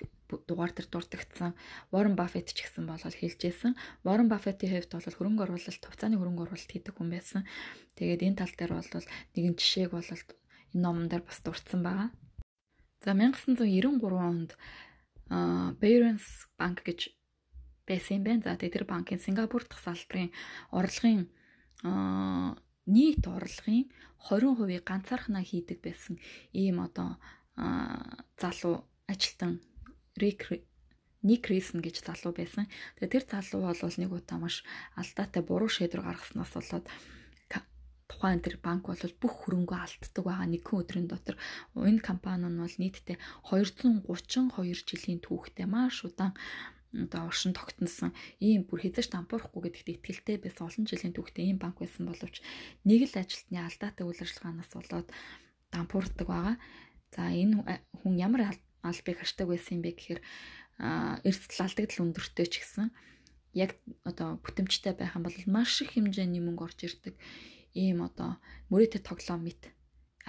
дугаар 0.48 0.72
дээр 0.74 0.88
дурдгдсан 0.90 1.54
Warren 1.92 2.16
Buffett 2.20 2.52
ч 2.52 2.66
гэсэн 2.68 2.88
бол 2.88 3.00
хэлжсэн. 3.00 3.74
Warren 4.04 4.30
Buffett-ийн 4.30 4.84
хувьд 4.84 4.92
бол 4.94 5.18
хөрөнгө 5.18 5.44
оруулалт, 5.46 5.84
хувьцааны 5.84 6.18
хөрөнгө 6.18 6.44
оруулалт 6.50 6.72
хийдэг 6.72 6.96
хүн 6.98 7.10
байсан. 7.14 7.42
Тэгээд 7.96 8.26
энэ 8.28 8.40
тал 8.42 8.54
дээр 8.54 8.74
бол 8.76 9.08
нэгэн 9.38 9.56
жишээг 9.56 9.92
бол 9.94 10.10
энэ 10.10 10.34
номон 10.74 11.08
дээр 11.08 11.24
бас 11.24 11.40
дурдсан 11.46 11.82
байгаа. 11.86 12.10
За 13.06 13.14
1993 13.14 14.00
онд 14.18 14.52
Barron's 15.30 16.28
банк 16.58 16.82
гэж 16.82 17.14
байсан 17.86 18.18
юм 18.20 18.24
байна. 18.24 18.44
За 18.44 18.58
тэр 18.58 18.86
банкын 18.90 19.20
Сингапур 19.20 19.64
дахь 19.68 19.84
салбарын 19.84 20.32
орлогын 20.72 21.30
нийт 21.84 23.24
орлогын 23.28 23.92
20%-ийг 24.24 24.84
ганцаархнаа 24.88 25.44
хийдэг 25.44 25.84
байсан 25.84 26.20
ийм 26.56 26.80
одоо 26.80 27.20
залуу 28.40 28.88
ажилтан 29.12 29.62
Ник 31.24 31.48
Рисэн 31.48 31.80
гэж 31.80 32.04
залуу 32.04 32.36
байсан. 32.36 32.68
Тэгээ 33.00 33.24
тэр 33.24 33.26
залуу 33.32 33.72
бол 33.72 33.80
нэг 33.80 34.12
удаа 34.12 34.38
маш 34.44 34.68
алдаатай 35.00 35.40
буруу 35.40 35.72
шийдвэр 35.72 36.04
гаргаснаас 36.04 36.52
болоод 36.52 36.86
тухайн 38.12 38.44
тэр 38.44 38.60
банк 38.60 38.92
бол 38.92 39.00
бүх 39.18 39.34
хөрөнгөө 39.48 39.80
алддаг 39.80 40.24
байгаа 40.24 40.48
нэгэн 40.52 40.80
өдрийн 40.84 41.08
дотор 41.08 41.40
энэ 41.74 42.04
компани 42.04 42.52
нь 42.52 42.60
бол 42.60 42.76
нийтдээ 42.78 43.18
232 43.48 44.84
жилийн 44.86 45.20
түүхтэй 45.24 45.66
маш 45.66 46.04
удаан 46.04 46.36
одоо 46.94 47.26
оршин 47.26 47.58
тогтносон 47.58 48.12
ийм 48.38 48.68
бүр 48.70 48.86
хязгаарч 48.86 49.10
дампуурахгүй 49.10 49.62
гэдэгт 49.66 49.90
итгэлтэй 49.98 50.38
байсан 50.38 50.70
олон 50.70 50.86
жилийн 50.86 51.16
түүхтэй 51.16 51.50
ийм 51.50 51.58
банк 51.58 51.82
байсан 51.82 52.06
боловч 52.06 52.46
нэг 52.86 53.02
л 53.10 53.18
ажилтны 53.18 53.58
алдаатай 53.66 54.06
үйл 54.06 54.22
ажиллагаанаас 54.22 54.72
болоод 54.78 55.08
дампуурдаг 55.74 56.28
байгаа. 56.30 56.56
За 57.16 57.34
энэ 57.34 57.82
хүн 57.98 58.14
ямар 58.22 58.54
албыг 58.84 59.18
хашдаг 59.20 59.48
байсан 59.48 59.80
юм 59.80 59.84
бэ 59.88 59.92
гэхээр 59.96 60.22
эрсдэл 61.24 61.64
алдагдал 61.64 62.04
өндөртэй 62.06 62.48
ч 62.52 62.54
гэсэн 62.62 62.92
яг 63.56 63.78
одоо 64.04 64.38
бүтэмжтэй 64.44 64.94
байх 64.94 65.16
юм 65.16 65.24
бол 65.26 65.38
маш 65.48 65.82
их 65.82 65.96
хэмжээний 65.96 66.44
мөнгө 66.44 66.66
орж 66.68 66.80
ирдэг 66.84 67.16
ийм 67.74 68.06
одоо 68.06 68.38
мөрөөдө 68.70 69.00
тоглоом 69.02 69.46
мэт 69.48 69.74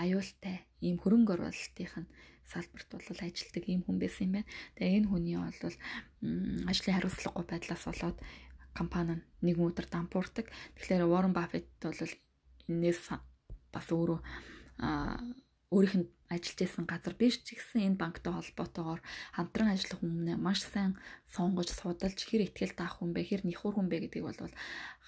аюултай 0.01 0.65
ийм 0.85 0.97
хөрөнгө 1.01 1.35
оруулалтын 1.35 2.07
салбарт 2.45 2.91
бол 2.93 3.21
ажилтдаг 3.25 3.65
ийм 3.69 3.83
хүн 3.85 3.99
байсан 3.99 4.29
юм 4.29 4.33
байна. 4.37 4.51
Тэгээ 4.77 4.97
энэ 5.01 5.09
хүний 5.09 5.37
бол 5.41 5.77
ажлын 6.69 6.95
хариуцлагагүй 6.97 7.45
байдлаас 7.49 7.85
болоод 7.89 8.19
компани 8.77 9.15
нэг 9.41 9.57
өдөр 9.57 9.87
дампуурдаг. 9.89 10.47
Тэгэхээр 10.77 11.09
Warren 11.09 11.33
Buffett 11.33 11.69
бол 11.81 11.97
энэс 12.69 13.01
бас 13.73 13.87
өөрөө 13.89 14.19
өөрийнх 15.73 15.97
нь 15.97 16.09
ажиллаж 16.33 16.59
байсан 16.61 16.85
газар 16.89 17.15
биш 17.21 17.41
ч 17.45 17.59
гэсэн 17.59 17.81
энэ 17.95 18.01
банктай 18.01 18.33
холбоотойгоор 18.33 19.01
хамтран 19.37 19.73
ажиллах 19.75 20.01
хүмүүнээ 20.01 20.39
маш 20.41 20.61
сайн 20.65 20.97
сонгож 21.35 21.69
судалж 21.73 22.19
хэр 22.25 22.49
ихтгэл 22.49 22.79
таах 22.79 23.01
хүн 23.01 23.13
бэ 23.13 23.21
хэр 23.29 23.43
нэхур 23.45 23.75
хүн 23.77 23.89
бэ 23.93 24.09
гэдгийг 24.09 24.25
бол 24.25 24.57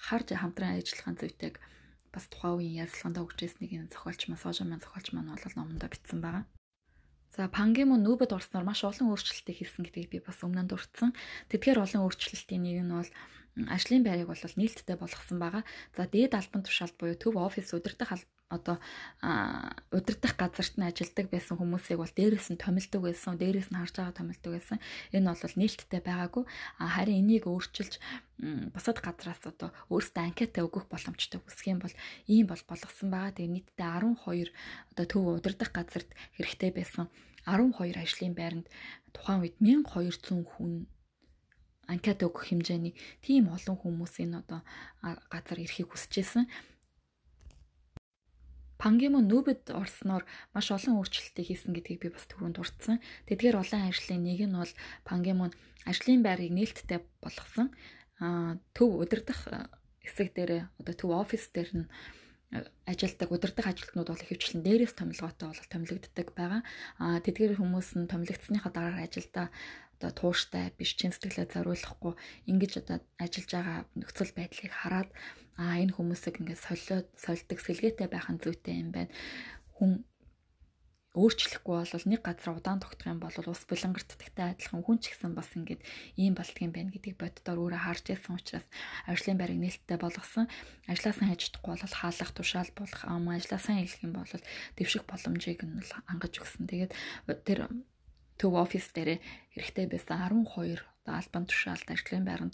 харж 0.05 0.27
хамтран 0.37 0.77
ажиллахын 0.77 1.17
зүйтэйг 1.17 1.55
бас 2.13 2.25
тухайн 2.29 2.57
үеийн 2.57 2.79
ярилцлаганд 2.85 3.21
өгчээс 3.21 3.55
нэг 3.61 3.71
энэ 3.77 3.91
зохиолч 3.93 4.21
сожа 4.37 4.63
маань 4.65 4.83
зохиолч 4.83 5.07
маань 5.13 5.33
бол 5.33 5.57
номондоо 5.57 5.89
бичсэн 5.89 6.21
байгаа. 6.21 6.45
За 7.35 7.45
Пангемон 7.51 8.01
нүүбэд 8.01 8.33
орсноор 8.33 8.65
маш 8.65 8.81
олон 8.81 9.13
өөрчлөлтийг 9.13 9.57
хийсэн 9.61 9.85
гэдгийг 9.85 10.09
би 10.09 10.19
бас 10.25 10.41
өмнө 10.41 10.65
нь 10.65 10.69
дурдсан. 10.71 11.13
Тэдгээр 11.53 11.83
олон 11.85 12.09
өөрчлөлтийн 12.09 12.63
нэг 12.65 12.77
нь 12.81 12.95
бол 12.97 13.11
ажлын 13.69 14.01
байрыг 14.05 14.29
бол 14.29 14.41
нээлттэй 14.41 14.97
болгосон 14.97 15.37
байгаа. 15.37 15.63
За 15.93 16.09
дээд 16.09 16.33
албан 16.33 16.65
тушаалд 16.65 16.97
буюу 16.97 17.17
төв 17.17 17.37
офис 17.37 17.73
удирдах 17.77 18.17
одоо 18.47 18.79
удирдах 19.91 20.33
газарт 20.39 20.79
нь 20.79 20.87
ажилдаг 20.87 21.27
байсан 21.27 21.59
хүмүүсийг 21.59 21.99
бол 21.99 22.13
дээрээс 22.15 22.47
нь 22.55 22.61
томилдог 22.63 23.01
байсан, 23.03 23.35
дээрээс 23.35 23.69
нь 23.71 23.79
харж 23.79 23.95
байгаа 23.99 24.15
томилдог 24.15 24.51
байсан. 24.55 24.79
Энэ 25.11 25.35
бол 25.35 25.55
нээлттэй 25.59 26.01
байгаагүй. 26.03 26.43
Харин 26.79 27.19
энийг 27.21 27.43
өөрчилж 27.51 27.99
бусад 28.71 28.97
газраас 29.03 29.43
одоо 29.43 29.75
өөрсдөө 29.91 30.23
анкета 30.23 30.63
өгөх 30.63 30.87
боломжтой 30.87 31.43
үсэх 31.43 31.67
юм 31.67 31.79
бол 31.83 31.95
ийм 32.31 32.47
бол 32.47 32.63
болгосон 32.63 33.09
байгаа. 33.11 33.35
Тэгээ 33.35 33.53
нийтдээ 33.53 33.89
12 33.99 34.53
одоо 34.95 35.05
төв 35.11 35.23
удирдах 35.27 35.71
газарт 35.75 36.09
хэрэгтэй 36.39 36.71
байсан 36.71 37.11
12 37.43 37.99
ажлын 37.99 38.35
байранд 38.35 38.67
тухайн 39.11 39.43
үед 39.43 39.55
1200 39.59 40.43
хүн 40.55 40.87
анкет 41.87 42.19
өгөх 42.23 42.51
хэмжээний 42.51 42.93
тийм 43.23 43.47
олон 43.47 43.79
хүмүүс 43.79 44.19
энэ 44.19 44.43
одоо 44.43 44.61
газар 45.31 45.57
ирэхийг 45.63 45.89
хүсэжсэн. 45.95 46.45
Пангимо 48.77 49.19
нүүбэд 49.25 49.73
орсноор 49.73 50.23
маш 50.53 50.69
олон 50.69 51.01
өөрчлөлтийг 51.01 51.47
хийсэн 51.49 51.73
гэдгийг 51.73 51.99
би 52.01 52.09
бас 52.13 52.25
түрүүнд 52.29 52.57
дурдсан. 52.61 53.01
Тэдгээр 53.25 53.57
олон 53.57 53.89
ажлын 53.89 54.21
нэг 54.21 54.39
нь 54.45 54.57
бол 54.57 54.73
Пангимо 55.01 55.49
ажлын 55.85 56.21
байрыг 56.21 56.53
нээлттэй 56.53 57.01
болгосон. 57.21 57.73
Аа 58.21 58.61
төв 58.77 58.89
удирдах 59.01 59.41
хэсэг 60.05 60.33
дээр 60.37 60.69
одоо 60.79 60.93
төв 60.93 61.11
офис 61.13 61.49
дээр 61.49 61.71
нь 61.73 61.87
ажилдаг 62.87 63.29
удирдах 63.31 63.67
ажилтнууд 63.67 64.07
бол 64.07 64.23
ихэвчлэн 64.23 64.63
дээрээс 64.63 64.95
томилгоотой 64.95 65.51
бол 65.51 65.71
томилогддог 65.73 66.27
байгаа. 66.31 66.61
Аа 67.01 67.19
тэдгээр 67.19 67.59
хүмүүс 67.59 67.99
нь 67.99 68.07
томилогдсныхаа 68.07 68.71
дараа 68.71 69.03
ажилдаа 69.03 69.51
одоо 69.97 70.11
тууштай 70.13 70.71
биш 70.77 70.93
чин 70.95 71.11
сэтгэлээ 71.11 71.51
зориулахгүй 71.51 72.13
ингэж 72.45 72.71
одоо 72.85 72.97
ажиллаж 73.17 73.51
байгаа 73.51 73.77
нөхцөл 73.97 74.31
байдлыг 74.37 74.71
хараад 74.71 75.09
аа 75.57 75.81
энэ 75.81 75.93
хүмүүсийг 75.97 76.39
ингээд 76.39 76.61
солиод 76.61 77.07
сольдог 77.17 77.59
сэлгээтэй 77.61 78.07
байх 78.09 78.29
нь 78.29 78.41
зүйтэй 78.41 78.75
юм 78.81 78.89
байна. 78.93 79.11
Хүн 79.77 80.05
өөрчлөхгүй 81.17 81.81
бол 81.81 82.05
нэг 82.13 82.21
газар 82.21 82.53
удаан 82.53 82.77
тогтох 82.77 83.09
юм 83.09 83.17
бол 83.17 83.33
ус 83.33 83.65
булангартдагтай 83.65 84.53
адилхан 84.53 84.85
хүн 84.85 85.01
ч 85.01 85.17
гэсэн 85.17 85.33
бас 85.33 85.49
ингээд 85.57 85.81
ийм 86.13 86.37
болдгийм 86.37 86.69
байх 86.69 86.93
гэдгийг 86.93 87.17
боддоор 87.17 87.57
өөрөө 87.57 87.81
харж 87.81 88.05
байсан 88.13 88.37
учраас 88.37 88.67
ажлын 89.09 89.41
байрыг 89.41 89.57
нээлттэй 89.57 89.97
болгосон. 89.97 90.45
Ажлаа 90.85 91.13
сайн 91.17 91.33
хийж 91.33 91.49
чадахгүй 91.49 91.73
бол 91.73 91.97
хаалгах 91.97 92.31
тушаал 92.37 92.71
болох 92.77 93.01
ажлаа 93.01 93.57
сайн 93.57 93.81
хийх 93.81 93.97
юм 94.05 94.13
бол 94.13 94.29
дэвших 94.77 95.09
боломжийг 95.09 95.65
нь 95.65 95.81
бол 95.81 95.91
ангаж 96.05 96.33
өгсөн. 96.37 96.69
Тэгээд 96.69 96.93
тэр 97.41 97.59
төв 98.37 98.53
офис 98.53 98.85
дээр 98.93 99.17
хэрэгтэй 99.57 99.89
байсан 99.89 100.21
12 100.21 100.85
одоо 100.85 100.96
албан 101.11 101.45
тушаалд 101.47 101.87
ажлын 101.87 102.25
байранд 102.27 102.53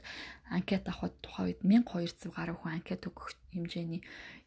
анкет 0.50 0.86
авахд 0.90 1.16
тухайн 1.26 1.48
үед 1.50 1.62
1200 1.66 2.30
гаруй 2.38 2.58
хүн 2.58 2.74
анкет 2.78 3.08
өгөх 3.10 3.34
хэмжээний 3.54 4.02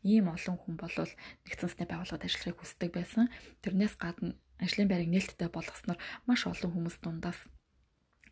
ийм 0.07 0.27
олон 0.31 0.57
хүн 0.59 0.75
болвол 0.79 1.13
нэгдсэн 1.45 1.69
засгийн 1.69 1.91
байгууллагад 1.91 2.27
ажиллахыг 2.27 2.59
хүсдэг 2.63 2.91
байсан. 2.95 3.27
Тэрнээс 3.63 3.95
гадна 3.99 4.39
ажлын 4.63 4.89
байрыг 4.89 5.11
нээлттэй 5.11 5.51
болгосноор 5.53 5.99
маш 6.29 6.41
олон 6.47 6.71
хүмүүс 6.73 6.97
дундаас 7.03 7.41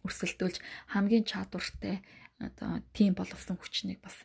өрсөлдүүлж 0.05 0.61
хамгийн 0.93 1.25
чадвартай 1.25 2.05
одоо 2.43 2.83
тим 2.93 3.15
боловсон 3.15 3.57
хүчнийг 3.59 4.03
бас 4.03 4.17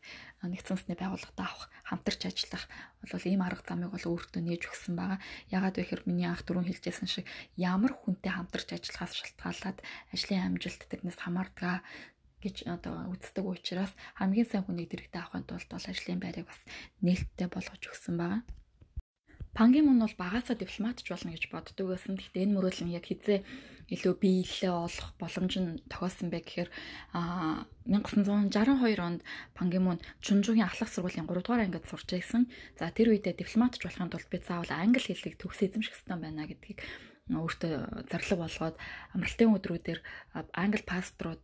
нэгдсэн 0.41 0.77
засны 0.81 0.95
байгууллагад 0.97 1.39
авах, 1.39 1.69
хамтарч 1.85 2.25
ажиллах 2.25 2.65
бол 3.05 3.25
ийм 3.29 3.41
арга 3.45 3.61
замыг 3.67 3.93
бол 3.93 4.05
өөртөө 4.17 4.41
нээж 4.41 4.65
өгсөн 4.65 4.95
байгаа. 4.97 5.19
Ягаад 5.53 5.77
вэ 5.77 5.83
гэхээр 5.85 6.07
миний 6.09 6.25
анх 6.25 6.41
дөрөв 6.43 6.65
хэлжсэн 6.65 7.05
шиг 7.05 7.25
ямар 7.55 7.93
хүнтэй 7.93 8.33
хамтарч 8.33 8.73
ажиллахаас 8.73 9.13
шалтгаалаад 9.13 9.77
ажлын 10.13 10.57
амжилт 10.57 10.81
тэрнээс 10.89 11.19
хамаардаг 11.21 11.85
гэж 12.41 12.65
одоо 12.71 13.11
үздэг 13.11 13.45
учраас 13.45 13.93
хамгийн 14.15 14.47
сайн 14.47 14.63
хүнийг 14.65 14.89
дэрэгдээ 14.89 15.21
авахын 15.21 15.45
тулд 15.45 15.69
бол 15.69 15.85
ажлын 15.91 16.19
байрыг 16.23 16.47
бас 16.47 16.61
нээлттэй 17.03 17.47
болгож 17.51 17.83
өгсөн 17.83 18.15
байгаа. 18.15 18.41
Пангийн 19.57 19.85
мөн 19.85 20.05
бол 20.05 20.15
багасаа 20.17 20.55
дипломатч 20.55 21.09
болно 21.09 21.33
гэж 21.33 21.49
боддог 21.49 21.85
байсан. 21.89 22.15
Гэхдээ 22.15 22.45
энэ 22.45 22.55
мөрөөлн 22.55 22.93
яг 22.93 23.05
хизээ 23.09 23.43
илүү 23.89 24.13
биелэлээ 24.21 24.69
олох 24.69 25.09
боломж 25.17 25.53
нь 25.57 25.81
тохиосон 25.89 26.29
бэ 26.29 26.39
гэхээр 26.45 26.69
а 27.17 27.65
1962 27.89 29.01
онд 29.01 29.21
Пангимун 29.57 29.97
Чунжугийн 30.21 30.69
ахлах 30.69 30.93
сургуулийн 30.93 31.25
3 31.25 31.41
дугаар 31.41 31.65
ангид 31.65 31.89
сурч 31.89 32.13
байсан. 32.13 32.45
За 32.77 32.93
тэр 32.93 33.09
үедээ 33.17 33.33
дипломатч 33.33 33.81
болохын 33.81 34.13
тулд 34.13 34.29
би 34.29 34.37
заавал 34.37 34.69
англи 34.69 35.01
хэлийг 35.01 35.41
төгс 35.41 35.65
эзэмших 35.65 35.97
хэрэгтэй 35.97 36.17
байна 36.21 36.45
гэдгийг 36.45 36.79
өөртөө 37.33 38.05
зарлаг 38.09 38.39
болгоод 38.41 38.75
амралтын 39.13 39.53
өдрүүдээр 39.57 39.99
англи 40.53 40.83
пасторууд 40.85 41.41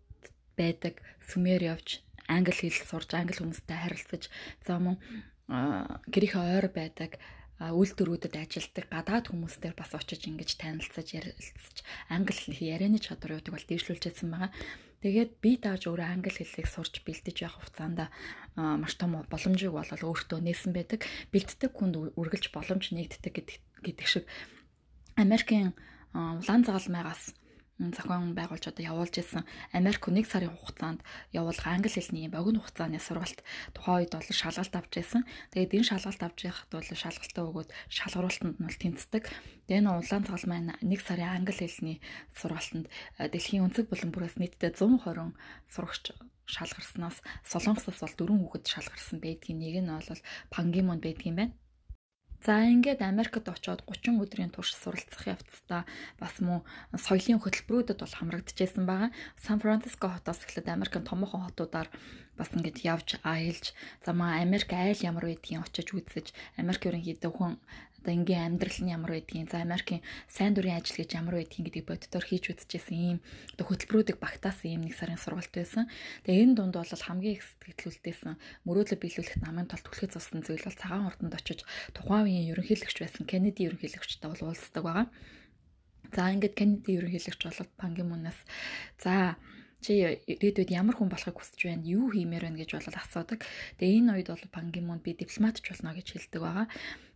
байдаг 0.58 1.02
сүмээр 1.30 1.62
явж 1.74 2.06
англи 2.30 2.54
хэл 2.54 2.90
сурж 2.90 3.10
англи 3.14 3.38
хүмүүстэй 3.38 3.78
харилцаж 3.78 4.24
за 4.66 4.82
мөн 4.82 4.98
гэрийнхээ 6.10 6.44
ойр 6.58 6.68
байдаг 6.74 7.22
үйлдвэрүүдэд 7.60 8.36
ажилдаг 8.36 8.86
гадаад 8.92 9.32
хүмүүстэй 9.32 9.72
бас 9.80 9.96
очиж 9.96 10.28
ингэж 10.28 10.60
танилцаж 10.60 11.08
ярилцаж 11.16 11.78
англи 12.12 12.36
хэлний 12.36 12.72
ярианы 12.76 13.00
чадваруудыг 13.00 13.56
бол 13.56 13.70
дээшлүүлжсэн 13.72 14.28
байгаа. 14.28 14.52
Тэгээд 15.00 15.32
би 15.40 15.52
дааж 15.62 15.88
өөрөө 15.88 16.08
англи 16.10 16.36
хэллийг 16.36 16.68
сурч 16.68 17.00
бэлдэж 17.08 17.48
явах 17.48 17.64
хугацаанд 17.64 18.12
маш 18.60 18.94
том 19.00 19.24
боломжийг 19.32 19.72
болол 19.72 20.04
өөртөө 20.04 20.40
нээсэн 20.44 20.76
байдаг. 20.76 21.08
Бэлддэг 21.32 21.72
хүнд 21.72 21.96
үргэлж 22.20 22.52
боломж 22.52 22.92
нэгддэг 22.92 23.34
гэдэг 23.86 24.08
шиг 24.10 24.28
Америкийн 25.16 25.72
улаан 26.12 26.68
загалмайгаас 26.68 27.32
зохион 27.80 28.36
байгуулж 28.40 28.72
одоо 28.72 28.84
явуулж 28.84 29.20
исэн 29.20 29.44
Америк 29.76 30.08
нэг 30.08 30.26
сарын 30.32 30.56
хугацаанд 30.56 31.04
явуулах 31.36 31.68
англи 31.68 31.92
хэлний 31.92 32.32
богино 32.32 32.64
хугацааны 32.64 33.00
сургалт 33.04 33.44
тухайн 33.76 34.08
үед 34.08 34.16
бол 34.16 34.30
шалгалт 34.32 34.76
авч 34.80 34.92
байсан. 34.96 35.22
Тэгээд 35.52 35.76
энэ 35.76 35.90
шалгалт 35.92 36.22
авч 36.24 36.40
байхад 36.48 36.72
бол 36.72 36.88
шалгалтаа 36.88 37.44
өгөөд 37.52 37.70
шалгаруултанд 37.92 38.56
нь 38.56 38.64
бол 38.64 38.80
тэнцдэг. 38.80 39.24
Тэгээд 39.68 39.80
энэ 39.84 39.92
улаан 39.92 40.24
цагал 40.24 40.48
маань 40.48 40.72
нэг 40.80 41.00
сарын 41.04 41.44
англи 41.44 41.60
хэлний 41.60 41.98
сургалтанд 42.32 42.88
э, 43.20 43.28
дэлхийн 43.28 43.68
өнцөг 43.68 43.92
булан 43.92 44.12
бүрээс 44.16 44.40
нийтдээ 44.40 44.72
120 44.72 45.36
сурагч 45.68 46.16
шалгарснаас 46.48 47.20
Солонгосоос 47.44 48.00
бол 48.00 48.16
дөрвөн 48.16 48.42
хүүхэд 48.46 48.66
шалгарсан 48.72 49.20
байдгийн 49.20 49.60
нэг 49.60 49.76
нь 49.84 49.92
бол 49.92 50.22
Пангимон 50.54 51.04
байдгийн 51.04 51.36
байна. 51.36 51.54
За 52.46 52.62
ингээд 52.62 53.02
Америкт 53.02 53.50
очоод 53.50 53.82
30 53.90 54.22
өдрийн 54.22 54.54
турш 54.54 54.78
суралцах 54.78 55.26
явцдаа 55.34 55.82
бас 56.22 56.38
мөн 56.38 56.62
соёлын 56.94 57.42
хөтөлбөрүүдэд 57.42 57.98
бол 57.98 58.18
хамрагдчихсан 58.22 58.86
байгаа. 58.86 59.10
Сан 59.42 59.58
Франциско 59.58 60.14
хотоос 60.14 60.46
эхлээд 60.46 60.70
Америкийн 60.70 61.10
томоохон 61.10 61.50
хотуудаар 61.50 61.90
бас 62.38 62.54
ингээд 62.54 62.86
явж 62.86 63.18
аялж 63.26 63.74
замаа 64.06 64.46
Америк 64.46 64.70
айл 64.78 65.02
ямар 65.02 65.26
байдгийг 65.26 65.66
очиж 65.66 65.90
үзэж 65.98 66.38
Америк 66.62 66.86
ерөнхийдөө 66.86 67.32
хүн 67.34 67.58
одоо 68.06 68.14
ингийн 68.14 68.54
амьдрал 68.54 68.80
нь 68.86 68.94
ямар 68.94 69.18
байдгийг 69.18 69.50
за 69.50 69.66
Америкийн 69.66 70.06
сайн 70.30 70.54
дурын 70.54 70.78
ажил 70.78 71.02
гэж 71.02 71.18
ямар 71.18 71.42
байдгийг 71.42 71.74
гэдэг 71.74 71.90
боддоор 71.90 72.22
хийж 72.22 72.54
үзчихсэн 72.54 72.94
ийм 72.94 73.20
одоо 73.58 73.66
хөтөлбөрүүдийг 73.66 74.22
багтаасан 74.22 74.70
ийм 74.78 74.86
нэг 74.86 74.94
сарын 74.94 75.18
сургалт 75.18 75.50
байсан. 75.50 75.90
Тэгээ 76.22 76.54
энэ 76.54 76.54
дунд 76.54 76.78
бол 76.78 76.86
хамгийн 76.86 77.42
их 77.42 77.44
сэтгэлүүлтэйсэн 77.66 78.38
мөрөөдлө 78.70 79.02
биелүүлэхэд 79.02 79.42
намын 79.42 79.66
тал 79.66 79.82
түлхэж 79.82 80.22
зовсон 80.22 80.46
зүйл 80.46 80.62
бол 80.62 80.78
цагаан 80.78 81.10
ордонд 81.10 81.34
очиж 81.34 81.66
тухайн 81.98 82.30
үеийн 82.30 82.54
ерөнхийлөгч 82.54 82.98
байсан 83.02 83.26
Кеннеди 83.26 83.66
ерөнхийлөгчтэй 83.66 84.30
бол 84.30 84.54
уулздаг 84.54 84.84
байгаа. 84.86 85.08
За 86.14 86.30
ингээд 86.30 86.54
Кеннеди 86.54 86.94
ерөнхийлөгч 86.94 87.42
болоод 87.42 87.72
Пангимунаас 87.82 88.38
за 89.02 89.34
чи 89.82 89.98
ирээдүйд 90.02 90.70
ямар 90.74 90.94
хүн 90.98 91.10
болохыг 91.10 91.38
хүсэж 91.42 91.62
байна, 91.70 91.86
юу 91.86 92.10
хиймээр 92.10 92.50
байна 92.50 92.62
гэж 92.62 92.70
бол 92.78 93.02
асуудаг. 93.02 93.46
Тэгээ 93.78 93.98
энэ 94.02 94.14
үед 94.18 94.30
бол 94.30 94.46
Пангимун 94.54 95.02
би 95.02 95.14
дипломатч 95.14 95.62
болно 95.62 95.94
гэж 95.94 96.08
хэлдэг 96.10 96.42
байгаа. 96.42 96.66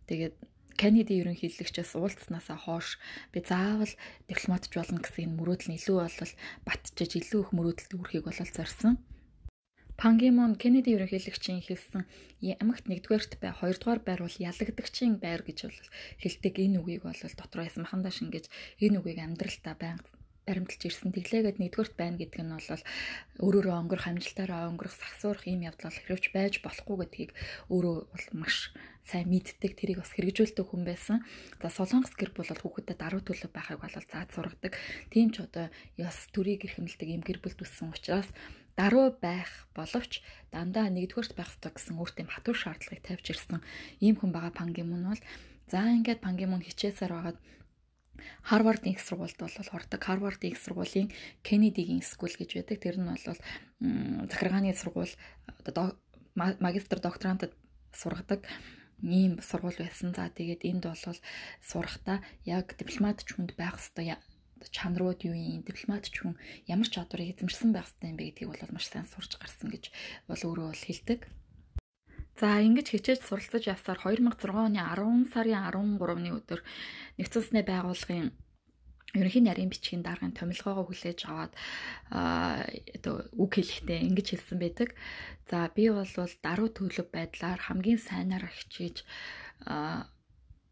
Тэгээд 0.06 0.34
Кеннеди 0.80 1.20
ерөнхийлөгчөөс 1.20 1.92
уулзснаасаа 2.00 2.56
хойш 2.64 2.96
би 3.32 3.44
заавал 3.44 3.92
дипломатч 4.30 4.72
болно 4.72 5.04
гэсэн 5.04 5.28
энэ 5.28 5.36
мөрөөдөл 5.36 5.68
нь 5.68 5.76
илүү 5.76 5.96
болол 6.00 6.32
батжиж 6.64 7.10
илүү 7.20 7.40
их 7.44 7.50
мөрөөдөлд 7.52 7.92
хүрэхийг 7.92 8.24
болол 8.24 8.50
зорьсон. 8.56 8.94
Пангимон 10.00 10.56
Кеннеди 10.56 10.96
ерөнхийлөгчийн 10.96 11.60
хэлсэн 11.60 12.08
ямагт 12.40 12.88
нэгдүгээрт 12.88 13.32
бай, 13.44 13.52
хоёрдугаар 13.60 14.00
байр 14.00 14.20
бол 14.24 14.36
ялагдагчийн 14.48 15.20
байр 15.20 15.44
гэж 15.44 15.58
бол 15.68 15.88
хэлдэг 16.24 16.54
энэ 16.64 16.80
үгийг 16.80 17.04
бол 17.04 17.20
дотроо 17.20 17.68
ясам 17.68 17.84
хандаа 17.84 18.12
шингээж 18.16 18.48
энэ 18.80 18.96
үгийг 19.04 19.20
амьдралдаа 19.20 19.76
байнга 19.76 20.19
баримталж 20.50 20.82
ирсэн. 20.90 21.14
Тэглээгээд 21.14 21.62
нэгдүгürt 21.62 21.94
байна 21.94 22.18
гэдэг 22.18 22.42
нь 22.42 22.50
бол 22.50 22.82
өөрөөрөө 23.46 23.76
өнгөрөх 23.86 24.06
амжилтаараа 24.10 24.66
өнгөрөх 24.74 24.94
сахсуурах 24.98 25.46
ийм 25.46 25.62
явдал 25.62 25.94
хэрвч 25.94 26.34
байж 26.34 26.58
болохгүй 26.66 26.96
гэдгийг 27.06 27.30
өөрөө 27.70 27.96
бол 28.10 28.26
маш 28.34 28.74
сайн 29.06 29.30
мэддэг 29.30 29.72
тэрийг 29.78 30.02
бас 30.02 30.12
хэрэгжүүлдэг 30.12 30.66
хүн 30.66 30.82
байсан. 30.84 31.22
За 31.62 31.70
Солонгос 31.70 32.14
гэр 32.18 32.34
бол 32.34 32.50
хүүхдэд 32.50 32.98
даруй 32.98 33.22
төлөв 33.22 33.50
байхыг 33.54 33.80
бол 33.80 33.94
зааж 33.94 34.28
сургадаг. 34.34 34.74
Тийм 35.10 35.30
ч 35.30 35.46
одоо 35.46 35.70
ёс 35.98 36.18
төрийг 36.34 36.66
эрхэмлдэг 36.66 37.08
ийм 37.08 37.22
гэр 37.24 37.38
бүл 37.42 37.56
төссөн 37.56 37.94
учраас 37.94 38.28
даруй 38.78 39.10
байх 39.18 39.66
боловч 39.74 40.22
дандаа 40.54 40.86
нэгдүгürt 40.88 41.34
байх 41.34 41.50
ёстой 41.50 41.72
гэсэн 41.74 41.98
өөртөө 41.98 42.26
хатуу 42.30 42.54
шаардлагыг 42.54 43.02
тавьж 43.04 43.26
ирсэн 43.34 43.60
ийм 44.00 44.14
хүн 44.16 44.30
байгаа 44.32 44.54
Пангимун 44.54 45.04
бол 45.10 45.22
за 45.70 45.84
ингээд 45.90 46.24
Пангимун 46.24 46.62
хичээсээр 46.64 47.12
байгаад 47.12 47.38
Харвардын 48.42 48.92
их 48.92 49.00
сургуульд 49.00 49.38
бол 49.38 49.56
ордог. 49.72 50.00
Харвардын 50.00 50.50
их 50.52 50.58
сургуулийн 50.58 51.08
Кеннедигийн 51.42 52.02
скул 52.02 52.32
гэж 52.32 52.50
байдаг. 52.54 52.78
Тэр 52.80 52.96
нь 53.00 53.08
бол 53.08 53.38
захиргааны 54.30 54.74
сургууль 54.74 55.14
магистр 56.36 56.98
докторантад 57.00 57.52
сургадаг 57.92 58.46
ийм 59.02 59.40
сургууль 59.40 59.78
байсан. 59.78 60.14
За 60.14 60.28
тэгээд 60.28 60.64
энд 60.68 60.84
бол 60.84 61.18
сурахтаа 61.64 62.20
яг 62.44 62.76
дипломат 62.76 63.24
ч 63.24 63.34
хүнд 63.34 63.56
байх 63.56 63.80
хэвээр 63.80 64.20
чанарууд 64.68 65.24
юу 65.24 65.32
юм 65.32 65.64
дипломат 65.64 66.04
ч 66.12 66.20
хүн 66.20 66.36
ямар 66.68 66.88
чадварыг 66.92 67.32
эзэмшсэн 67.32 67.72
байх 67.72 67.88
хэвээр 67.88 68.12
юм 68.12 68.16
бэ 68.20 68.24
гэдгийг 68.28 68.50
бол 68.52 68.76
маш 68.76 68.86
сайн 68.92 69.08
сурч 69.08 69.40
гарсан 69.40 69.72
гэж 69.72 69.88
бол 70.28 70.42
өөрөө 70.44 70.68
бол 70.68 70.84
хэлдэг. 70.84 71.20
За 72.40 72.56
ингэж 72.64 72.96
хичээж 72.96 73.20
суралцаж 73.20 73.68
явсаар 73.68 74.00
2006 74.00 74.48
оны 74.48 74.80
10 74.80 75.28
сарын 75.28 75.68
13-ны 75.68 76.30
өдөр 76.40 76.64
нэгдсэн 77.20 77.36
үндэсний 77.36 77.64
байгууллагын 77.68 78.32
ерөнхий 79.12 79.44
нарийн 79.44 79.68
бичгийн 79.68 80.00
даргын 80.00 80.32
томилгоогоо 80.32 80.88
хүлээж 80.88 81.20
аваад 81.28 81.52
оо 83.04 83.28
үг 83.36 83.52
хэлэхдээ 83.60 84.08
ингэж 84.08 84.26
хэлсэн 84.32 84.56
байдаг. 84.56 84.96
За 85.52 85.68
би 85.68 85.92
бол 85.92 86.08
даруй 86.40 86.72
төлөв 86.72 87.12
байдлаар 87.12 87.60
хамгийн 87.60 88.00
сайнаар 88.00 88.48
хичээж 88.48 89.04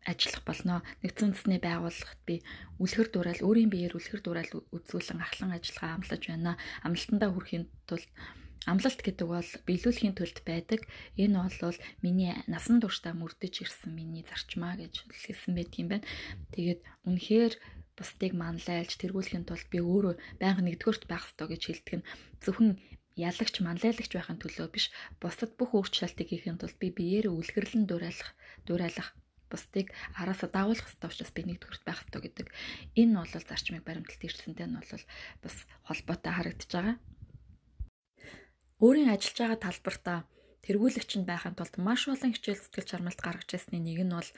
ажиллах 0.09 0.42
болно. 0.48 0.81
Нэгдсэн 1.04 1.37
үндэсний 1.37 1.61
байгууллагт 1.61 2.20
би 2.24 2.40
үлгэр 2.81 3.09
дуурайл 3.12 3.44
өөрийн 3.44 3.68
биеэр 3.68 3.98
үлгэр 3.98 4.24
дуурайл 4.24 4.64
үзүүлэн 4.72 5.20
ахлан 5.20 5.52
ажиллагаа 5.52 6.00
амлаж 6.00 6.22
байна. 6.24 6.57
Амлалтандаа 6.87 7.28
хүрэхийн 7.28 7.68
тулд 7.85 8.09
Амлалт 8.66 9.01
гэдэг 9.05 9.27
бол 9.29 9.51
биелүүлэхийн 9.68 10.16
төлд 10.18 10.42
байдаг. 10.42 10.83
Энэ 11.14 11.38
бол 11.62 11.79
миний 12.03 12.35
насан 12.51 12.83
туршдаа 12.83 13.14
мөрдөж 13.14 13.55
ирсэн 13.62 13.94
миний 13.94 14.25
зарчмаа 14.27 14.75
гэж 14.81 15.07
хэлсэн 15.07 15.55
байдгийн 15.55 15.88
байна. 15.92 16.07
Тэгээд 16.57 16.81
үнэхээр 17.07 17.55
бусдыг 17.99 18.33
манлайлж 18.35 18.94
тэргүүлэхийн 18.99 19.47
тулд 19.47 19.66
би 19.71 19.79
өөрөө 19.83 20.14
байнга 20.38 20.62
нэгдүгээрт 20.62 21.05
байх 21.11 21.27
ёстой 21.27 21.47
гэж 21.51 21.62
хэлдэг 21.66 21.94
нь 21.99 22.09
зөвхөн 22.42 22.71
ялагч 23.18 23.55
манлайлагч 23.59 24.12
байхын 24.14 24.38
төлөө 24.38 24.68
биш 24.71 24.87
бусдад 25.18 25.59
бүх 25.59 25.75
өөрчлөлтийг 25.75 26.31
хийхин 26.31 26.62
тулд 26.62 26.79
би 26.79 26.94
биеэрээ 26.94 27.35
үлгэрлэн 27.35 27.90
дуурайлах 27.90 28.31
дуурайлах 28.62 29.09
бусдыг 29.51 29.90
араасаа 30.14 30.49
дагуулах 30.55 30.87
хэрэгтэй 30.87 31.11
учраас 31.11 31.33
би 31.35 31.42
нэгдүгürt 31.42 31.83
байх 31.83 31.99
хэрэгтэй 32.07 32.23
гэдэг 32.23 32.47
энэ 33.01 33.14
бол 33.18 33.33
зарчмыг 33.49 33.83
баримталт 33.83 34.23
ирсэнтэй 34.23 34.66
нь 34.71 34.79
бол 34.79 34.92
бас 35.42 35.57
холбоотой 35.88 36.33
харагдаж 36.37 36.71
байгаа. 36.71 36.97
Өөрийн 38.79 39.11
ажиллаж 39.11 39.38
байгаа 39.43 39.59
талбартаа 39.59 40.19
тэргүүлэгч 40.62 41.11
нь 41.19 41.27
байхын 41.27 41.59
тулд 41.59 41.75
маш 41.83 42.07
олон 42.07 42.31
хичээл 42.31 42.62
зүтгэл 42.62 42.91
чармайлт 42.91 43.19
гаргаж 43.19 43.51
ирсний 43.59 43.83
нэг 43.83 44.07
нь 44.07 44.14
бол 44.14 44.31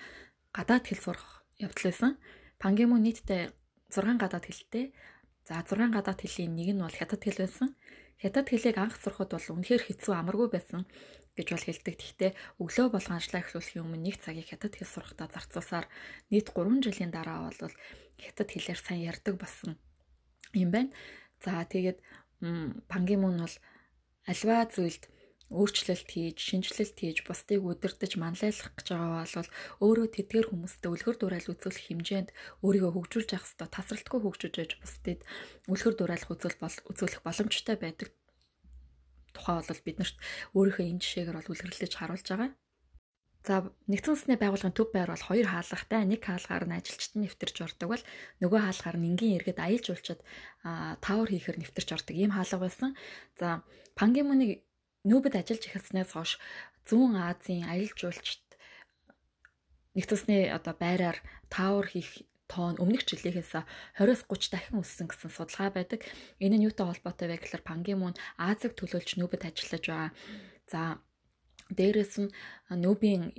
гадаад 0.56 0.84
хэл 0.88 1.04
сурах 1.04 1.44
явдал 1.60 1.84
байсан. 1.92 2.12
Пангемон 2.56 3.04
нийтдээ 3.04 3.52
6 3.92 4.16
гадаад 4.16 4.44
хэлтэй. 4.48 4.96
За 5.44 5.60
6 5.60 5.92
гадаад 5.92 6.20
хэлийн 6.24 6.56
нэг 6.56 6.68
нь 6.72 6.80
бол 6.80 6.96
хятад 6.96 7.20
хэл 7.20 7.44
байсан. 7.44 7.76
Хятад 8.16 8.48
хэлийг 8.48 8.76
анх 8.80 8.96
сурахад 8.96 9.28
бол 9.36 9.46
үнэхээр 9.60 9.82
хэцүү 9.84 10.12
амаргүй 10.16 10.48
байсан 10.48 10.88
гэж 11.36 11.48
бол 11.52 11.66
хэлдэг. 11.68 11.94
Гэхдээ 12.00 12.30
өглөө 12.64 12.86
болгон 12.96 13.16
ажиллаа 13.20 13.40
эхлүүлэхийн 13.44 13.84
өмнө 13.84 14.04
нэг 14.08 14.16
цагийг 14.24 14.48
хятад 14.48 14.72
хэл 14.72 14.88
сурахдаа 14.88 15.28
зарцуулсаар 15.28 15.86
нийт 16.32 16.48
3 16.56 16.80
жилийн 16.84 17.12
дараа 17.12 17.52
бол 17.52 17.76
хятад 18.16 18.48
хэлээр 18.48 18.80
сайн 18.80 19.04
ярьдаг 19.04 19.36
болсон 19.36 19.76
юм 20.56 20.72
байна. 20.72 20.92
За 21.44 21.60
тэгээд 21.64 22.00
Пангемон 22.88 23.36
бол 23.44 23.56
альва 24.28 24.66
зүйлд 24.68 25.04
өөрчлөлт 25.50 26.06
хийж, 26.06 26.38
шинжилэлт 26.38 26.94
хийж, 26.94 27.18
бусдыг 27.26 27.66
удирдах, 27.66 28.14
манлайлах 28.14 28.70
гэж 28.78 28.86
байгаа 28.94 29.26
бол 29.26 29.50
өөрөө 29.82 30.06
тэдгээр 30.14 30.46
хүмүүстэй 30.46 30.90
үлгэр 30.94 31.16
дуурайл 31.18 31.50
үзүүлэх 31.50 31.86
хэмжээнд 31.90 32.30
өөрийгөө 32.62 32.92
хөгжүүлж 32.94 33.30
явах 33.34 33.46
хэрэгтэй. 33.50 33.68
Тасралтгүй 33.74 34.20
хөгжиж 34.22 34.54
яж 34.62 34.72
бусдыг 34.78 35.18
үлгэр 35.66 35.94
дуурайл 35.98 36.30
үзүүл 36.30 36.58
бол 36.62 36.76
үзүүлэх 36.94 37.22
боломжтой 37.26 37.76
байдаг. 37.82 38.08
Тухай 39.34 39.58
бол 39.58 39.82
биднэрт 39.82 40.16
өөрийнхөө 40.54 40.86
энэ 40.86 41.02
жишээгээр 41.02 41.38
бол 41.42 41.50
үлгэрлэж 41.50 41.92
харуулж 41.98 42.26
байгаа. 42.30 42.50
За 43.40 43.72
нэгдсэн 43.88 44.12
үндэсний 44.12 44.36
байгууллагын 44.36 44.76
төв 44.76 44.92
байр 44.92 45.08
бол 45.16 45.24
хоёр 45.24 45.48
хаалгатай. 45.48 46.04
Нэг 46.04 46.20
хаалгаар 46.20 46.68
нь 46.68 46.76
ажилчид 46.76 47.12
нь 47.16 47.24
нэвтэрч 47.24 47.56
ордог 47.64 47.88
бол 47.88 48.04
нөгөө 48.44 48.60
хаалгаар 48.60 48.96
нь 49.00 49.08
энгийн 49.16 49.36
иргэд 49.40 49.56
аялж 49.64 49.86
уулчаад 49.88 50.20
таавар 51.00 51.28
хийхээр 51.32 51.56
нэвтэрч 51.64 51.88
ордог. 51.96 52.14
Ийм 52.20 52.36
хаалга 52.36 52.60
байсан. 52.60 52.92
За 53.40 53.64
Пангемоны 53.96 54.60
нүүбэд 55.08 55.40
ажиллаж 55.40 55.64
эхэлснээс 55.64 56.12
хойш 56.12 56.36
зүүн 56.84 57.16
Азийн 57.16 57.64
аялал 57.64 57.96
жуулчд 57.96 58.44
нэгдсэний 59.96 60.52
одоо 60.52 60.76
байраар 60.76 61.18
таавар 61.48 61.88
хийх 61.88 62.28
тоон 62.50 62.76
өмнөх 62.76 63.06
жилийнхээс 63.08 63.56
20-30 63.96 64.52
дахин 64.52 64.82
өссөн 64.82 65.06
гэсэн 65.08 65.30
судалгаа 65.32 65.70
байдаг. 65.72 66.04
Энэ 66.42 66.60
нь 66.60 66.66
юутай 66.68 66.86
холбоотой 66.86 67.30
вэ 67.30 67.40
гэхээр 67.40 67.64
Пангемон 67.64 68.14
Азийг 68.36 68.74
төлөөлж 68.76 69.16
нүүбэд 69.16 69.48
ажиллаж 69.48 69.84
байгаа. 69.86 70.10
За 70.66 70.98
Дээрээс 71.78 72.14
нь 72.22 72.30
нүүбийн 72.70 73.34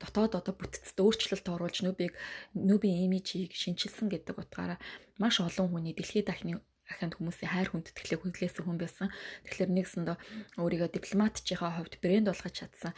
дотоод 0.00 0.32
одоо 0.36 0.54
бүтцэд 0.56 0.98
өөрчлөлт 1.00 1.46
оруулж 1.48 1.80
нүбийг 1.80 2.12
нүбийн 2.52 3.08
имижийг 3.08 3.56
шинчилсэн 3.56 4.12
гэдэг 4.12 4.36
утгаараа 4.36 4.78
маш 5.16 5.40
олон 5.40 5.72
хүний 5.72 5.96
дэлхийд 5.96 6.28
дахны 6.28 6.60
аханд 6.86 7.16
хүмүүсийн 7.16 7.50
хайр 7.50 7.68
хүндэтгэлийг 7.72 8.20
хүлээсэн 8.22 8.64
хүн 8.64 8.78
байсан. 8.78 9.08
Тэгэхээр 9.48 9.70
нэгсэндээ 9.74 10.16
өөрийгөө 10.60 10.90
дипломатчийнхаа 10.92 11.72
хувьд 11.80 11.94
брэнд 11.98 12.28
болгож 12.30 12.54
чадсан. 12.54 12.92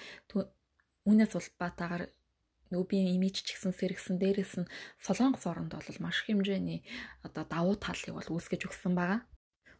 Үүнээс 1.09 1.33
улбаатаагаар 1.39 2.13
нүбийн 2.69 3.09
имиж 3.17 3.41
ч 3.47 3.57
гэсэн 3.57 3.73
сэргсэн 3.73 4.21
дээрээс 4.21 4.55
нь 4.61 4.71
солонгос 5.01 5.45
оронд 5.49 5.73
бол 5.73 5.99
маш 6.05 6.27
хэмжээний 6.29 6.85
одоо 7.25 7.45
давуу 7.49 7.77
талыг 7.81 8.13
бол 8.13 8.29
үүсгэж 8.37 8.69
өгсөн 8.69 8.93
байгаа. 8.93 9.25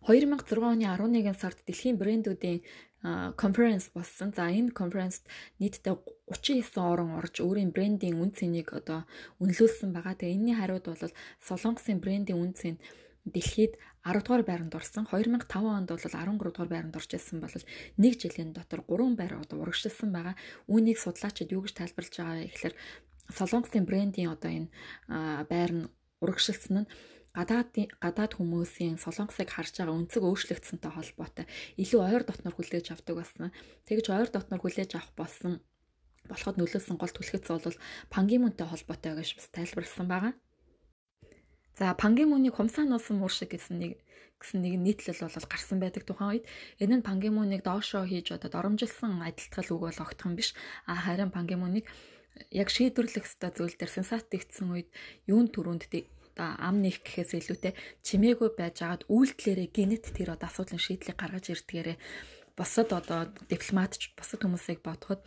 2006 0.09 0.57
оны 0.63 0.87
11 0.89 1.37
сард 1.37 1.59
дэлхийн 1.67 2.01
брэндүүдийн 2.01 2.65
конференц 3.03 3.91
болсон. 3.95 4.35
За 4.35 4.51
энэ 4.51 4.75
конференцт 4.75 5.23
нийтдээ 5.63 5.95
39 6.27 6.75
орон 6.83 7.15
орж 7.15 7.39
өөрийн 7.39 7.71
брендийн 7.71 8.19
үн 8.19 8.35
цэнийг 8.35 8.75
одоо 8.75 9.07
үнэлүүлсэн 9.39 9.95
байгаа. 9.95 10.19
Тэгээ 10.19 10.35
энэний 10.35 10.57
хариуд 10.59 10.91
бол 10.91 11.15
Солонгосын 11.39 12.03
брендийн 12.03 12.43
үн 12.43 12.53
цэн 12.59 12.77
дэлхийд 13.23 13.79
10 14.03 14.25
дугаар 14.27 14.43
байранд 14.43 14.75
орсон. 14.75 15.07
2005 15.07 15.47
онд 15.63 15.89
бол 15.95 16.01
13 16.01 16.43
дугаар 16.43 16.71
байранд 16.71 16.99
орж 16.99 17.11
ирсэн 17.15 17.39
бол 17.39 17.55
нэг 18.03 18.15
жилийн 18.19 18.51
дотор 18.51 18.83
3 18.83 19.15
байр 19.15 19.39
одоо 19.39 19.63
урагшилсан 19.63 20.11
байгаа. 20.11 20.35
Үүнийг 20.67 20.99
судлаачид 20.99 21.55
юу 21.55 21.63
гэж 21.63 21.79
тайлбарлаж 21.79 22.15
байгаа 22.19 22.37
вэ 22.43 22.51
гэхээр 22.51 22.75
Солонгосын 23.31 23.85
брендийн 23.87 24.33
одоо 24.35 24.51
энэ 24.51 24.69
байр 25.47 25.73
нь 25.77 25.87
урагшилсан 26.25 26.83
нь 26.83 26.91
гадаад 27.37 27.71
гадаад 28.03 28.33
хүмүүсийн 28.37 28.97
солонгосыг 28.99 29.49
харж 29.53 29.81
байгаа 29.81 29.99
өнцөг 29.99 30.23
өөрчлөгдсөнтэй 30.25 30.93
холбоотой 30.93 31.47
илүү 31.83 32.01
ойр 32.01 32.23
дотноор 32.25 32.57
хүлээж 32.57 32.87
авдаг 32.93 33.15
болсон. 33.21 33.53
Тэгж 33.87 34.07
ойр 34.11 34.29
дотноор 34.33 34.63
хүлээж 34.63 34.91
авах 34.97 35.13
болсон 35.15 35.53
болоход 36.29 36.57
нөлөөсөн 36.61 36.97
гол 37.01 37.13
түлхэц 37.13 37.47
бол 37.49 37.79
пангимунтай 38.13 38.67
холбоотой 38.69 39.17
гэж 39.17 39.29
бас 39.39 39.49
тайлбарлсан 39.55 40.07
байгаа. 40.09 40.33
За 41.79 41.95
пангимунийг 41.95 42.59
хумсаа 42.59 42.85
нуусан 42.85 43.17
муур 43.23 43.33
шиг 43.33 43.55
гэсэн 43.55 43.79
нэг 43.79 43.93
гэсэн 44.39 44.63
нэг 44.63 44.75
нийтлэл 44.83 45.25
бол 45.25 45.51
гарсан 45.51 45.79
байдаг 45.79 46.05
тухайн 46.07 46.43
үед 46.43 46.45
энэ 46.83 47.01
нь 47.01 47.07
пангимуныг 47.07 47.63
доошоо 47.63 48.03
хийж 48.07 48.35
одоо 48.35 48.51
доромжилсан 48.51 49.23
адилтгал 49.23 49.71
үг 49.75 49.83
бол 49.87 50.03
огтх 50.03 50.27
юм 50.27 50.35
биш. 50.39 50.55
А 50.87 50.95
харин 50.95 51.31
пангимуныг 51.35 51.87
яг 52.51 52.69
шийдвэрлэх 52.71 53.27
ёстой 53.27 53.51
зүйл 53.55 53.75
дээр 53.79 53.93
сенсат 53.95 54.31
игдсэн 54.31 54.69
үед 54.75 54.89
юун 55.27 55.51
төрөнд 55.51 55.87
одоо 56.39 56.55
ам 56.63 56.79
нэг 56.79 57.03
гэхээс 57.03 57.35
илүүтэй 57.35 57.75
чимээгүй 58.07 58.55
байж 58.55 58.87
агаад 58.87 59.03
үйлдэлээрээ 59.11 59.69
гинет 59.75 60.07
тэр 60.15 60.39
одоо 60.39 60.47
асуудлын 60.47 60.79
шийдлийг 60.79 61.19
гаргаж 61.19 61.51
ирдгээрээ 61.51 61.99
босод 62.55 62.95
одоо 62.95 63.27
дипломатч 63.51 64.15
босод 64.15 64.47
хүмүүсийг 64.47 64.87
бодоход 64.87 65.27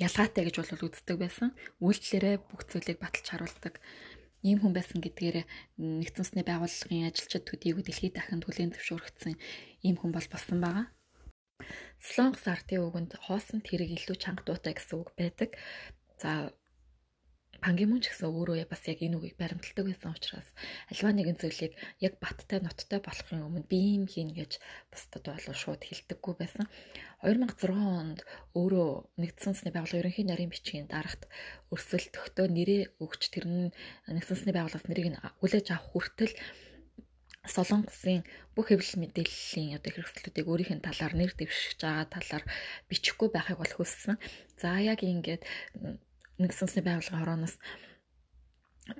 ялгаатай 0.00 0.42
гэж 0.48 0.56
бол 0.56 0.88
үздэг 0.88 1.16
байсан. 1.20 1.52
Үйлдэлээрээ 1.84 2.36
бүх 2.48 2.64
зүйлийг 2.64 2.98
баталж 2.98 3.26
харуулдаг 3.28 3.76
ийм 4.40 4.64
хүн 4.64 4.72
байсан 4.72 5.04
гэдгээр 5.04 5.36
нэгдсэн 6.00 6.20
үндэсний 6.24 6.44
байгууллагын 6.48 7.08
ажилчид 7.08 7.44
төдийгүй 7.44 7.84
дэлхийд 7.84 8.16
дахин 8.16 8.40
түлийн 8.40 8.72
зөвшөөрөгдсөн 8.72 9.36
ийм 9.84 9.96
хүн 10.00 10.12
бол 10.16 10.28
болсон 10.32 10.58
байгаа. 10.64 10.86
Солонгос 12.00 12.44
ардын 12.50 12.84
үгэнд 12.84 13.12
хоосон 13.24 13.60
тэрэг 13.64 13.90
илүү 13.96 14.16
чанга 14.20 14.44
дуутай 14.44 14.74
гэсэн 14.76 15.00
үг 15.00 15.10
байдаг. 15.16 15.56
За 16.20 16.52
Пангимун 17.64 18.04
ч 18.04 18.12
гэсэн 18.12 18.28
өөрөө 18.28 18.68
бас 18.68 18.84
яг 18.92 19.00
энэ 19.00 19.16
үгийг 19.16 19.40
баримталдаг 19.40 19.88
байсан 19.88 20.12
учраас 20.12 20.48
альва 20.92 21.16
нэгэн 21.16 21.40
зүйлийг 21.40 21.72
яг 21.96 22.20
баттай 22.20 22.60
ноттой 22.60 23.00
болохын 23.00 23.40
өмнө 23.40 23.64
би 23.64 23.96
юм 23.96 24.04
хийн 24.04 24.36
гэж 24.36 24.60
бусдад 24.92 25.24
бол 25.24 25.48
шууд 25.48 25.80
хэлдэггүй 25.80 26.34
байсан. 26.36 26.68
2006 27.24 27.72
онд 27.72 28.20
өөрөө 28.52 29.16
нэгдсэн 29.16 29.56
үндэсний 29.56 29.72
байгууллагын 29.72 30.02
ерөнхий 30.04 30.26
нарийн 30.28 30.52
бичгийн 30.52 30.92
дарагт 30.92 31.24
өрсөлдөхтөө 31.72 32.46
нэрээ 32.52 32.82
өгч 33.00 33.22
тэр 33.32 33.48
нь 33.48 33.72
нэгдсэн 34.12 34.32
үндэсний 34.36 34.52
байгууллагаас 34.60 34.84
нэрийг 34.84 35.08
нь 35.16 35.20
хүлээж 35.40 35.66
авах 35.72 35.88
хүртэл 35.88 36.36
Солонгосын 37.48 38.28
бүх 38.52 38.72
хэвлэл 38.72 39.00
мэдээллийн 39.04 39.76
одоо 39.80 39.88
хэрэгслүүдийг 39.92 40.48
өөрийнх 40.48 40.72
нь 40.76 40.84
талаар 40.84 41.16
нэр 41.16 41.32
дэвшиж 41.32 41.80
байгаа 41.80 42.08
талаар 42.12 42.44
бичихгүй 42.88 43.28
байхыг 43.32 43.60
бол 43.60 43.72
хүссэн. 43.72 44.16
За 44.60 44.80
яг 44.80 45.04
ингээд 45.04 45.44
нэгдсэн 46.40 46.66
үндэсний 46.66 46.84
байгууллагын 46.84 47.20
хорооноос 47.22 47.56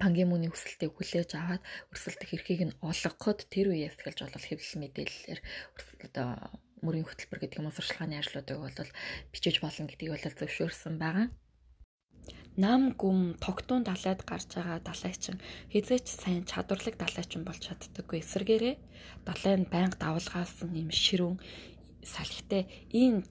пангемуны 0.00 0.48
хүсэлтийг 0.48 0.92
хүлээж 0.96 1.30
аваад 1.36 1.62
өрсөлдөх 1.92 2.30
эрхийг 2.32 2.62
нь 2.64 2.78
олгоход 2.80 3.44
тэр 3.52 3.74
үеэс 3.74 4.00
эхэлж 4.00 4.18
бол 4.24 4.48
хэвлэл 4.48 4.80
мэдээллээр 4.80 5.40
одоо 6.08 6.28
мөрийн 6.84 7.04
хөтөлбөр 7.04 7.40
гэдэг 7.44 7.60
юм 7.60 7.68
уу 7.68 7.76
сурчлагын 7.76 8.20
ажлуудыг 8.20 8.58
бол 8.60 8.90
бичиж 9.32 9.60
болно 9.60 9.88
гэдгийг 9.88 10.12
бол 10.12 10.24
зөвшөөрсөн 10.40 10.96
байгаа. 11.00 11.28
Нам 12.56 12.94
гүм 12.94 13.34
тогтун 13.44 13.82
далайд 13.82 14.22
гарч 14.24 14.48
байгаа 14.54 14.78
далайчин 14.80 15.36
хизээч 15.72 16.06
сайн 16.06 16.46
чадварлаг 16.46 16.94
далайчин 16.96 17.42
болж 17.44 17.60
чаддаггүй 17.66 18.22
эсэргээрээ 18.22 18.76
далай 19.26 19.54
нь 19.58 19.68
байнга 19.74 19.98
давалгаасан 19.98 20.70
юм 20.70 20.88
ширүүн 20.88 21.36
салхитай 22.06 22.62
ийм 22.94 23.26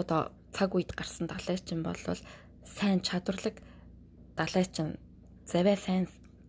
одоо 0.00 0.30
цаг 0.54 0.70
үед 0.76 0.94
гарсан 0.94 1.26
далайчин 1.26 1.82
бол 1.82 1.98
сайн 2.76 3.00
чадварлаг 3.02 3.56
далайчин 4.38 4.88
заваа 5.46 5.76
сайн 5.76 6.04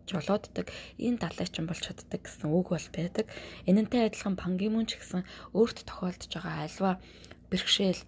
жолооддаг 0.10 0.68
энэ 1.00 1.22
далайчин 1.24 1.66
болж 1.68 1.82
чаддаг 1.86 2.22
гэсэн 2.24 2.50
үг 2.52 2.68
бол 2.74 2.88
байдаг. 2.94 3.26
Энэнтэй 3.70 4.08
адилхан 4.08 4.36
пангимун 4.38 4.86
ч 4.86 5.00
гэсэн 5.00 5.24
өөрт 5.56 5.88
тохиолдож 5.88 6.32
байгаа 6.34 6.66
альва 6.68 6.92
бэрхшээл 7.52 8.02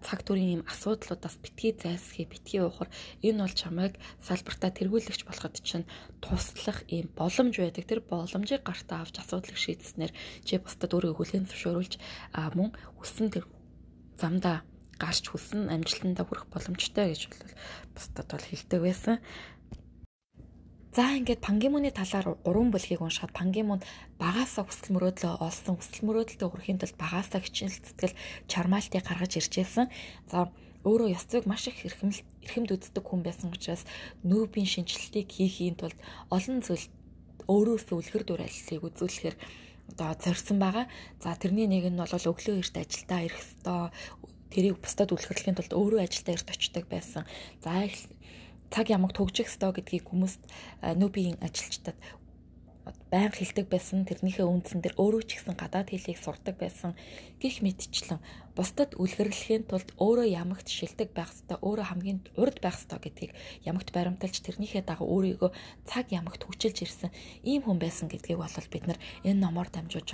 цаг 0.00 0.20
төрийн 0.24 0.56
юм 0.56 0.62
асуудлуудаас 0.64 1.36
битгий 1.44 1.76
зайлсхий 1.76 2.24
битгий 2.24 2.64
уухар 2.64 2.88
энэ 3.20 3.44
бол 3.44 3.52
чамайг 3.52 3.94
салбартаа 4.24 4.72
тэргүүлэгч 4.72 5.28
болоход 5.28 5.60
чинь 5.60 5.84
туслах 6.24 6.80
юм 6.88 7.12
боломж 7.12 7.60
байдаг 7.60 7.84
тэр 7.84 8.00
боломжийг 8.00 8.64
гартаа 8.64 9.04
авч 9.04 9.20
асуудлыг 9.20 9.60
шийдснээр 9.60 10.16
чи 10.48 10.56
бусдад 10.56 10.96
өөрийгөө 10.96 11.16
хүлээн 11.20 11.44
зөвшөөрүүлж 11.44 11.94
мөн 12.56 12.72
хүссэн 12.96 13.28
тэр 13.36 13.44
замдаа 14.16 14.64
гарч 15.00 15.24
хүсэн 15.28 15.68
амжилтандаа 15.72 16.24
хүрэх 16.26 16.46
боломжтой 16.48 17.12
гэж 17.12 17.22
бол 17.28 17.52
бусдад 17.94 18.26
бол 18.32 18.46
хэлдэг 18.48 18.80
байсан. 18.80 19.16
За 20.96 21.12
ингээд 21.12 21.44
Пангимуны 21.44 21.92
талаар 21.92 22.40
3 22.40 22.72
бүлгийг 22.72 23.04
уншихад 23.04 23.36
Пангимунд 23.36 23.84
багаасаа 24.16 24.64
хүсэл 24.64 24.96
мөрөөдлөө 24.96 25.44
олсон 25.44 25.76
хүсэл 25.76 26.08
мөрөөдөлтөд 26.08 26.48
хүрэхийн 26.48 26.80
тулд 26.80 26.96
багаасаа 26.96 27.44
хичнээн 27.44 27.68
сэтгэл 27.68 28.16
чармаалтыг 28.48 29.04
гаргаж 29.04 29.32
иржсэн. 29.36 29.92
За 30.32 30.48
өөрөө 30.88 31.12
ёс 31.12 31.28
зүйг 31.28 31.44
маш 31.44 31.68
их 31.68 31.84
эрхэмд 31.84 32.72
үздэг 32.72 33.04
хүн 33.04 33.20
байсан 33.20 33.52
учраас 33.52 33.84
нүүбийн 34.24 34.64
шинжилтийг 34.64 35.28
хийхийн 35.28 35.76
тулд 35.76 36.00
олон 36.32 36.64
зүйл 36.64 36.88
өөрөөсөө 37.44 37.96
үлгэр 38.00 38.24
дуурайллыг 38.24 38.82
үзүүлэхээр 38.88 39.36
одоо 39.92 40.10
зорьсон 40.16 40.58
байгаа. 40.64 40.86
За 41.20 41.36
тэрний 41.36 41.68
нэг 41.68 41.92
нь 41.92 42.00
бол 42.00 42.08
өглөө 42.08 42.56
эрт 42.62 42.76
ажилдаа 42.80 43.20
ирэх 43.26 43.42
ёстой, 43.44 43.92
тэрийг 44.52 44.78
бусдад 44.82 45.12
үлгэрлэхийн 45.12 45.56
тулд 45.56 45.72
өөрөө 45.74 46.00
ажилдаа 46.04 46.34
эрт 46.36 46.48
очдог 46.50 46.84
байсан. 46.90 47.24
За 47.64 47.86
цаг 48.70 48.86
ямаг 48.90 49.14
төгжих 49.14 49.48
ёстой 49.50 49.72
гэдгийг 49.74 50.10
хүмүүст 50.10 50.42
нүүбийн 50.82 51.38
ажилчдад 51.42 51.96
байнга 53.12 53.38
хэлдэг 53.38 53.66
байсан. 53.70 54.02
Тэрнийхээ 54.08 54.46
үндсэн 54.46 54.80
дээр 54.82 54.98
өөрөө 54.98 55.22
ч 55.26 55.30
гэсэн 55.38 55.54
гадаад 55.54 55.88
хэлийг 55.90 56.18
сурдаг 56.18 56.56
байсан. 56.58 56.98
Гэх 57.38 57.62
мэтчлэн 57.62 58.18
бусдад 58.56 58.96
үлгэрлэхийн 58.96 59.68
тулд 59.68 59.92
өөрөө 60.00 60.32
ямагт 60.32 60.72
шилдэг 60.72 61.12
байх 61.12 61.28
ёстой, 61.28 61.60
өөрөө 61.60 61.86
хамгийн 61.92 62.20
урд 62.40 62.64
байх 62.64 62.80
ёстой 62.80 62.98
гэдгийг 63.04 63.36
ямагт 63.68 63.92
баримталж 63.92 64.40
тэрнийхээ 64.40 64.80
дагуу 64.88 65.12
өөрийгөө 65.12 65.50
цаг 65.84 66.08
ямагт 66.08 66.48
хүчилж 66.48 66.88
ирсэн 66.88 67.12
ийм 67.44 67.68
хүн 67.68 67.76
байсан 67.76 68.08
гэдгийг 68.08 68.40
бол 68.40 68.48
бид 68.72 68.84
нар 68.88 68.98
энэ 69.28 69.44
номоор 69.44 69.68
дамжуулж 69.68 70.08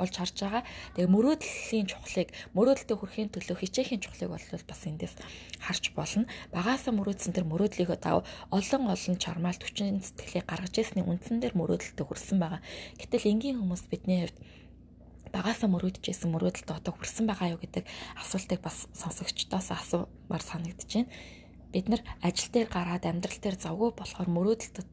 олж 0.00 0.14
харж 0.16 0.36
байгаа. 0.40 0.64
Тэгээ 0.96 1.12
мөрөөдлийн 1.12 1.86
чухлыг 1.92 2.32
мөрөөдөлтөд 2.56 2.96
хүрэхийн 2.96 3.28
төлөө 3.28 3.56
хичээхийн 3.60 4.00
чухлыг 4.00 4.32
бол 4.32 4.46
бас 4.64 4.82
эндээс 4.88 5.14
харж 5.60 5.84
болно. 5.92 6.24
Багаасаа 6.48 6.96
мөрөөдсөн 6.96 7.36
тэр 7.36 7.44
мөрөөдлийнхөө 7.44 7.98
дагуу 8.00 8.24
олон 8.56 8.82
олон 8.88 9.16
чармаалт 9.20 9.60
хүчин 9.60 10.00
сэтгэлийг 10.00 10.48
гаргаж 10.48 10.74
ирсний 10.80 11.04
үндсэн 11.04 11.44
дээр 11.44 11.60
мөрөөдөлтөд 11.60 12.08
хүрсэн 12.08 12.31
байгаа. 12.38 12.60
Гэтэл 13.00 13.28
энгийн 13.32 13.58
хүмүүс 13.58 13.84
бидний 13.90 14.28
хувьд 14.28 14.38
багаасаа 15.32 15.68
мөрөөдөжсэн 15.72 16.28
мөрөөдөлтөд 16.32 16.78
одоо 16.78 16.92
хүрсэн 16.92 17.26
байгаа 17.26 17.56
юу 17.56 17.60
гэдэг 17.60 17.84
асуултыг 18.20 18.60
бас 18.60 18.86
сонсогчдоос 18.92 19.68
асуумаар 19.72 20.44
санагдаж 20.44 20.90
байна. 20.92 21.12
Бид 21.72 21.86
нар 21.88 22.02
ажил 22.20 22.52
дээр 22.52 22.68
гараад 22.68 23.08
амьдрал 23.08 23.40
дээр 23.40 23.56
завгүй 23.56 23.90
болохоор 23.96 24.28
мөрөөдөлтөд 24.28 24.88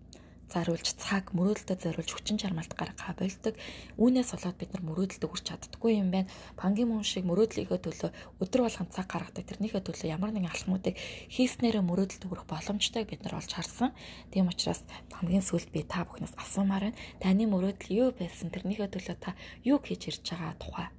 заруулж 0.49 0.88
цаг 0.97 1.31
мөрөөдөлтөд 1.38 1.79
зориулж 1.85 2.12
хүчин 2.13 2.41
чармаалт 2.41 2.73
гаргахаа 2.73 3.13
болдог. 3.15 3.55
Үүнээс 4.01 4.29
болоод 4.33 4.57
бид 4.57 4.71
нар 4.73 4.83
мөрөөдөлтөд 4.89 5.29
хүрч 5.29 5.45
чаддаггүй 5.45 6.01
юм 6.01 6.09
байна. 6.09 6.29
Пангийн 6.57 6.89
мөн 6.89 7.05
шиг 7.05 7.23
мөрөөдлийнхөө 7.29 7.79
төлөө 7.79 8.09
өдөр 8.41 8.62
болгон 8.65 8.89
цаг 8.89 9.07
гаргадаг. 9.07 9.45
Тэрнийхээ 9.45 9.85
төлөө 9.85 10.09
ямар 10.09 10.33
нэгэн 10.33 10.49
алхмуудыг 10.49 10.97
хийснээрээ 11.29 11.83
мөрөөдөлтөд 11.85 12.29
хүрэх 12.29 12.45
боломжтойг 12.49 13.07
бид 13.09 13.21
нар 13.23 13.38
олж 13.39 13.51
харсан. 13.53 13.93
Тийм 14.33 14.49
учраас 14.49 14.81
хамгийн 15.13 15.45
сүүлд 15.45 15.69
би 15.69 15.85
та 15.85 16.03
бүхнээс 16.03 16.33
асуумаар 16.35 16.89
байна. 16.89 16.99
Таны 17.21 17.45
мөрөөдөл 17.45 17.93
юу 17.93 18.09
байсан? 18.17 18.49
Тэрнийхээ 18.49 18.89
төлөө 18.89 19.17
та 19.21 19.38
юу 19.62 19.77
хийж 19.77 20.09
ирж 20.09 20.25
байгаа 20.33 20.57
тухай 20.57 20.89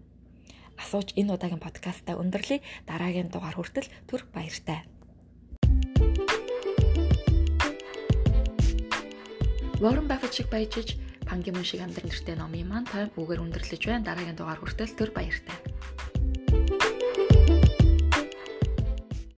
асууж 0.81 1.13
энэ 1.21 1.37
удаагийн 1.37 1.61
подкастаа 1.61 2.17
өндөрлөе. 2.23 2.65
Дараагийн 2.89 3.29
дугаар 3.29 3.57
хүртэл 3.57 3.89
түр 4.09 4.25
баяртай. 4.33 4.89
Warren 9.81 10.07
Buffett 10.09 10.37
шиг 10.37 10.51
баяжиж 10.53 11.01
Пан 11.25 11.41
Ги 11.41 11.51
Мун 11.57 11.65
шиг 11.65 11.81
амьдрал 11.81 12.05
нэртэй 12.13 12.37
номын 12.37 12.69
маань 12.69 12.85
тань 12.85 13.09
бүгээр 13.17 13.41
өндөрлөж 13.49 13.81
байна. 13.89 14.05
Дараагийн 14.05 14.37
дугаар 14.37 14.61
хүртэл 14.61 14.93
төр 14.93 15.09
баяртай. 15.17 15.57